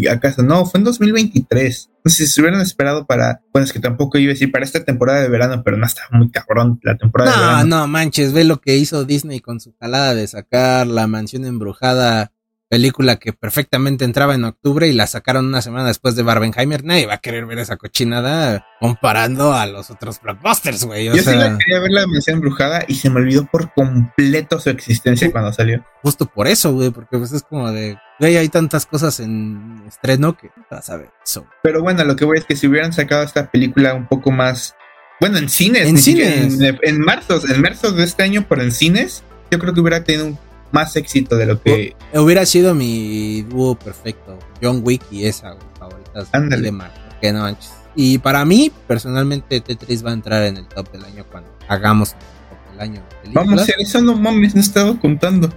[0.09, 1.89] acaso, no, fue en 2023.
[2.07, 4.85] Entonces, si se hubieran esperado para, bueno, es que tampoco iba a decir para esta
[4.85, 7.65] temporada de verano, pero no está muy cabrón la temporada no, de verano.
[7.65, 11.43] No, no manches, ve lo que hizo Disney con su jalada de sacar la mansión
[11.43, 12.31] embrujada
[12.69, 16.85] película que perfectamente entraba en octubre y la sacaron una semana después de Barbenheimer.
[16.85, 21.05] Nadie va a querer ver esa cochinada comparando a los otros blockbusters, güey.
[21.05, 24.69] Yo sí la quería ver la mención embrujada y se me olvidó por completo su
[24.69, 25.83] existencia cuando salió.
[26.01, 30.37] Justo por eso, güey, porque pues es como de, güey, hay tantas cosas en estreno
[30.37, 31.45] que vas a ver eso.
[31.63, 34.75] Pero bueno, lo que voy es que si hubieran sacado esta película un poco más,
[35.19, 38.71] bueno, en cines, en cines, en, en marzo, en marzo de este año, pero en
[38.71, 40.37] cines, yo creo que hubiera tenido
[40.71, 46.29] más éxito de lo que hubiera sido mi dúo perfecto, John Wick y esa favoritas
[46.31, 46.91] de Mar,
[47.21, 47.71] que no manches.
[47.95, 52.11] Y para mí, personalmente, Tetris va a entrar en el top del año cuando hagamos
[52.11, 53.03] el top del año.
[53.33, 55.51] Vamos a hacer eso, no mames, no estaba contando.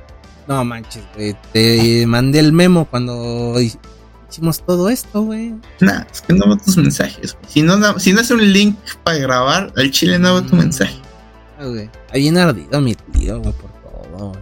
[0.50, 1.04] No manches,
[1.52, 3.54] Te mandé el memo cuando
[4.28, 5.54] hicimos todo esto, güey.
[5.78, 7.36] Nah, es que no veo tus mensajes.
[7.46, 10.96] Si no, si no es un link para grabar, al chile no veo tu mensaje.
[11.56, 11.88] Ah, güey.
[12.12, 14.40] Ahí en ardido mi tío, güey, por todo, güey.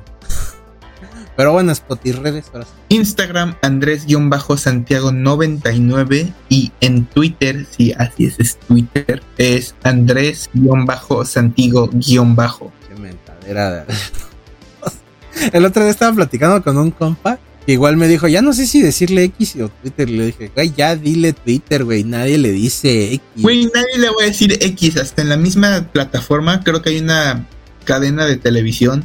[1.36, 2.50] Pero bueno, Spotify redes.
[2.88, 11.90] Instagram Andrés-Santiago99 y en Twitter, si así es, es Twitter, es Andrés-Santiago-
[12.88, 13.84] Qué mentadera.
[15.52, 18.66] El otro día estaba platicando con un compa que igual me dijo, ya no sé
[18.66, 20.08] si decirle X o Twitter.
[20.08, 23.20] Le dije, güey, ya dile Twitter, güey, nadie le dice X.
[23.36, 24.96] Güey, nadie le va a decir X.
[24.96, 27.46] Hasta en la misma plataforma, creo que hay una
[27.84, 29.04] cadena de televisión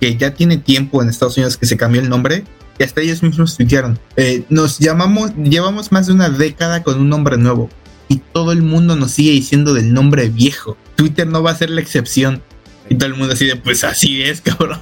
[0.00, 2.44] que ya tiene tiempo en Estados Unidos que se cambió el nombre
[2.78, 7.08] y hasta ellos mismos dijeron, eh, nos llamamos, llevamos más de una década con un
[7.08, 7.70] nombre nuevo
[8.08, 10.76] y todo el mundo nos sigue diciendo del nombre viejo.
[10.96, 12.42] Twitter no va a ser la excepción.
[12.90, 14.80] Y todo el mundo así de, pues así es, cabrón.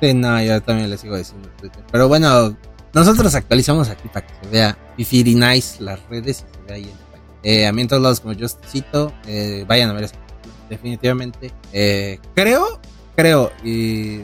[0.00, 1.82] No, yo también le sigo diciendo Twitter.
[1.90, 2.56] Pero bueno,
[2.92, 6.84] nosotros actualizamos aquí para que se vea Fifiri Nice las redes y se vea ahí
[6.84, 7.10] en
[7.42, 10.14] eh, A mí en todos lados como yo cito, eh, vayan a ver eso.
[10.68, 11.52] Definitivamente.
[11.72, 12.80] Eh, creo,
[13.16, 14.20] creo, y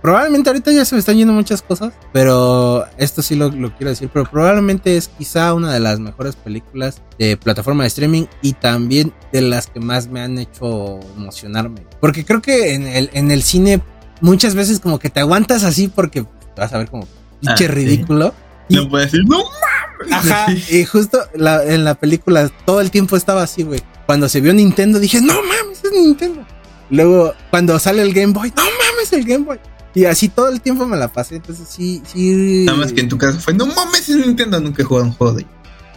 [0.00, 4.08] probablemente ahorita ya se me están yendo muchas cosas, pero esto sí lo, quiero decir,
[4.12, 9.12] pero probablemente es quizá una de las mejores películas de plataforma de streaming y también
[9.32, 11.82] de las que más me han hecho emocionarme.
[12.00, 13.82] Porque creo que en el, en el cine
[14.20, 17.06] muchas veces como que te aguantas así porque te vas a ver como
[17.40, 18.34] pinche ah, ridículo.
[18.68, 20.12] no puedes decir, no mames.
[20.12, 23.82] Ajá, y justo en la película todo el tiempo estaba así, güey.
[24.06, 26.46] Cuando se vio Nintendo dije, no mames, es Nintendo.
[26.90, 29.58] Luego, cuando sale el Game Boy, no mames, el Game Boy.
[29.94, 31.36] Y así todo el tiempo me la pasé.
[31.36, 32.64] Entonces sí, sí.
[32.64, 35.12] Nada más que en tu caso fue, no mames, en Nintendo nunca he jugado un
[35.12, 35.46] juego de.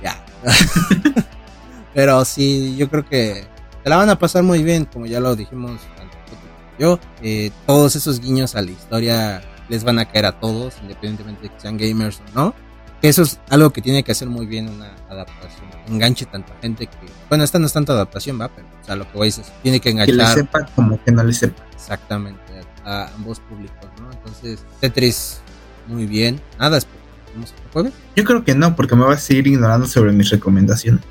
[0.03, 0.25] Ya.
[1.93, 3.47] Pero sí, yo creo que
[3.83, 5.79] se la van a pasar muy bien, como ya lo dijimos
[6.81, 6.99] yo.
[7.21, 11.49] Eh, todos esos guiños a la historia les van a caer a todos, independientemente de
[11.49, 12.55] que sean gamers o no.
[13.01, 15.69] Eso es algo que tiene que hacer muy bien una adaptación.
[15.87, 16.97] Enganche tanta gente que.
[17.29, 19.45] Bueno, esta no es tanta adaptación, va, pero o sea, lo que voy a decir
[19.63, 20.15] tiene que enganchar.
[20.15, 21.63] Que le sepa como que no le sepa.
[21.73, 22.51] Exactamente
[22.85, 24.11] a ambos públicos, ¿no?
[24.11, 25.39] Entonces, Tetris,
[25.87, 26.39] muy bien.
[26.59, 27.93] Nada, esperamos el jueves.
[28.15, 31.01] Yo creo que no, porque me vas a seguir ignorando sobre mis recomendaciones.